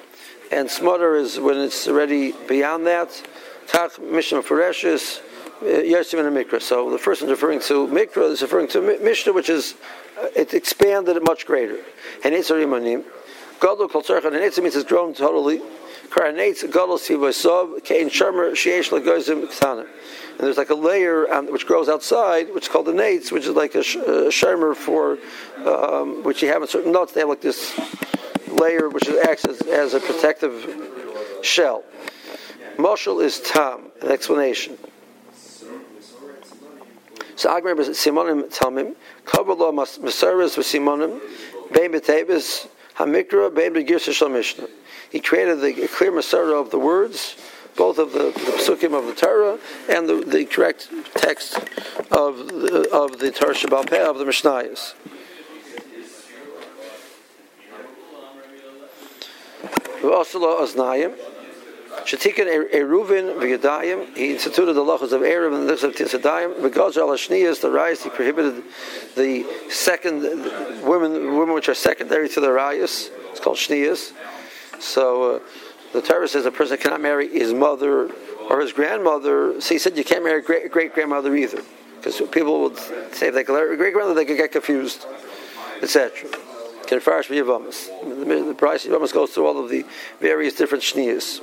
and 0.51 0.71
smutter 0.71 1.17
is 1.17 1.39
when 1.39 1.59
it's 1.59 1.89
already 1.89 2.33
beyond 2.49 2.87
that. 2.87 3.23
Tak 3.67 4.01
Mishnah 4.01 4.43
Fereshis, 4.43 5.21
Yersim 5.63 6.25
and 6.25 6.37
Mikra. 6.37 6.63
So 6.63 6.91
the 6.91 6.99
first 6.99 7.23
one 7.23 7.31
is 7.31 7.37
referring 7.41 7.61
to 7.61 7.87
Mikra, 7.89 8.31
is 8.31 8.43
referring 8.43 8.69
to 8.69 8.81
Mishnah, 8.81 9.33
which 9.33 9.49
is 9.49 9.75
uh, 10.21 10.29
it 10.37 10.55
expanded 10.55 11.23
much 11.23 11.47
greater. 11.47 11.79
And 12.25 12.35
it's 12.35 12.51
Rimanim. 12.51 13.05
Gadol 13.61 13.89
Kol 13.89 14.03
and 14.09 14.37
it's 14.37 14.59
means 14.59 14.77
it's 14.77 14.89
grown 14.89 15.15
totally. 15.15 15.61
Karanetz 16.09 16.63
Gadol 16.63 16.99
Sivasov, 16.99 17.83
Kain 17.85 18.09
Shermer, 18.09 18.53
Shiesh 18.53 18.91
Lagozim 18.91 19.47
Ktana. 19.47 19.81
And 19.81 20.47
there's 20.47 20.59
like 20.59 20.71
a 20.71 20.75
layer 20.75 21.33
um, 21.33 21.51
which 21.51 21.67
grows 21.67 21.89
outside, 21.89 22.55
which 22.55 22.65
is 22.65 22.69
called 22.69 22.87
the 22.87 22.93
nates, 22.93 23.33
which 23.33 23.47
is 23.47 23.57
like 23.57 23.75
a, 23.75 23.83
sh- 23.83 23.97
a 23.97 24.29
shermer 24.29 24.77
for, 24.77 25.19
um, 25.67 26.23
which 26.23 26.43
you 26.43 26.49
have 26.49 26.63
in 26.63 26.69
certain 26.69 26.93
nuts. 26.93 27.13
They 27.13 27.21
have 27.21 27.31
like 27.31 27.41
this 27.41 27.73
layer 28.57 28.89
which 28.89 29.09
acts 29.09 29.45
as, 29.45 29.61
as 29.63 29.95
a 29.95 30.01
protective 30.01 30.67
shell. 31.43 31.85
Moshel 32.77 33.23
is 33.23 33.41
tam, 33.41 33.91
an 34.03 34.11
explanation. 34.11 34.77
So 37.37 37.51
Agmar 37.51 37.75
Simonim 37.77 38.45
Talmim, 38.55 38.95
Kabbalah 39.25 39.73
Masaras 39.73 40.57
with 40.57 40.67
Simonim, 40.67 41.21
Bein 41.73 41.93
B'Tevis, 41.93 42.69
Hamikra, 42.97 43.55
Bein 43.55 43.99
Shal 43.99 44.29
Mishnah. 44.29 44.69
He 45.11 45.21
created 45.21 45.61
the 45.61 45.89
clear 45.89 46.13
Masara 46.13 46.61
of 46.61 46.71
the 46.71 46.79
words, 46.79 47.37
both 47.77 47.99
of 47.99 48.13
the, 48.13 48.25
the 48.25 48.57
psukim 48.57 48.99
of 48.99 49.07
the 49.07 49.15
Torah 49.15 49.59
and 49.89 50.09
the, 50.09 50.25
the 50.25 50.45
correct 50.47 50.89
text 51.15 51.57
of 52.11 52.49
the, 52.49 52.89
of 52.93 53.19
the 53.19 53.31
Torah 53.31 53.55
Shabbal 53.55 53.89
Peh 53.89 54.03
of 54.03 54.19
the 54.19 54.25
Mishnayos. 54.25 54.95
Shetikin 62.05 62.71
Eruvin 62.73 63.37
v'Yadayim. 63.37 64.17
He 64.17 64.33
instituted 64.33 64.75
the 64.75 64.85
lachos 64.85 65.13
of 65.13 65.23
Erev 65.23 65.55
and 65.55 65.69
the 65.69 65.73
lachos 65.73 65.83
of 65.85 65.95
Tisadayim. 65.95 66.61
V'Gaz 66.61 66.97
al 66.97 67.09
Shniyas, 67.09 67.61
the 67.61 67.71
rice. 67.71 68.05
He 68.05 68.11
prohibited 68.11 68.63
the 69.17 69.45
second 69.71 70.23
women, 70.85 71.37
women 71.37 71.55
which 71.55 71.69
are 71.69 71.75
secondary 71.75 72.29
to 72.29 72.41
the 72.41 72.49
rayas. 72.49 73.11
It's 73.31 73.41
called 73.41 73.57
Shniyas. 73.57 74.13
So 74.79 75.37
uh, 75.37 75.41
the 75.93 76.03
Torah 76.03 76.29
says 76.29 76.47
a 76.47 76.51
person 76.51 76.77
cannot 76.77 77.01
marry 77.01 77.29
his 77.29 77.53
mother 77.55 78.11
or 78.49 78.61
his 78.61 78.73
grandmother. 78.73 79.61
So 79.61 79.75
he 79.75 79.79
said 79.79 79.97
you 79.97 80.05
can't 80.05 80.23
marry 80.23 80.43
great 80.43 80.71
great 80.71 80.95
grandmother 80.95 81.35
either, 81.35 81.63
because 81.97 82.21
people 82.31 82.61
would 82.61 82.79
say 82.79 83.29
if 83.29 83.35
they 83.35 83.43
great 83.43 83.77
grandmother, 83.77 84.15
they 84.15 84.27
could 84.27 84.37
get 84.37 84.53
confused, 84.53 85.07
etc. 85.83 86.29
Can 86.87 87.01
farish 87.01 87.29
Yavamas. 87.29 88.47
The 88.47 88.55
price 88.55 88.87
Yavamas 88.87 89.13
goes 89.13 89.31
through 89.31 89.47
all 89.47 89.63
of 89.63 89.71
the 89.71 89.85
various 90.21 90.55
different 90.55 90.85
shniyas. 90.85 91.41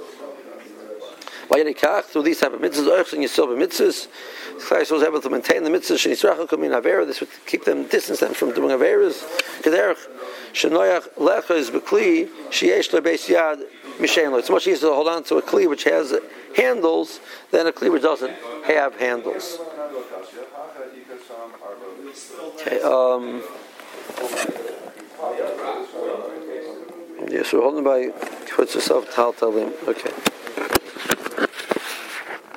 Vayikach 1.49 2.05
through 2.05 2.23
these 2.23 2.39
type 2.39 2.53
of 2.53 2.61
mitzvahs, 2.61 3.13
and 3.13 3.23
Yisrael 3.23 3.57
mitzvahs. 3.57 4.07
Christ 4.59 4.91
was 4.91 5.03
able 5.03 5.19
to 5.21 5.29
maintain 5.29 5.63
the 5.63 5.69
mitzvahs. 5.69 6.07
Shenisrachel 6.07 6.47
coming 6.47 6.71
avera. 6.71 7.05
This 7.05 7.19
would 7.19 7.29
keep 7.45 7.65
them, 7.65 7.87
distance 7.87 8.21
them 8.21 8.33
from 8.33 8.53
doing 8.53 8.69
averas. 8.69 9.23
Kederach 9.61 9.97
shenoyach 10.53 11.09
lecha 11.15 11.51
is 11.51 11.69
bekli 11.69 12.29
sheyesh 12.49 12.89
lebeis 12.91 13.27
yad 13.27 13.63
mishenlo. 13.97 14.39
It's 14.39 14.49
much 14.49 14.67
easier 14.67 14.89
to 14.89 14.95
hold 14.95 15.07
on 15.07 15.23
to 15.25 15.35
a 15.35 15.41
kli 15.41 15.67
which 15.69 15.83
has 15.83 16.13
handles 16.55 17.19
than 17.51 17.67
a 17.67 17.71
kli 17.71 17.91
which 17.91 18.03
doesn't 18.03 18.33
have 18.65 18.95
handles. 18.97 19.59
Okay. 22.61 22.81
Um, 22.81 23.43
yes, 27.29 27.53
we're 27.53 27.61
holding 27.61 27.83
by 27.83 28.09
puts 28.55 28.75
yourself 28.75 29.09
tal 29.13 29.33
talim. 29.33 29.71
Okay. 29.87 30.42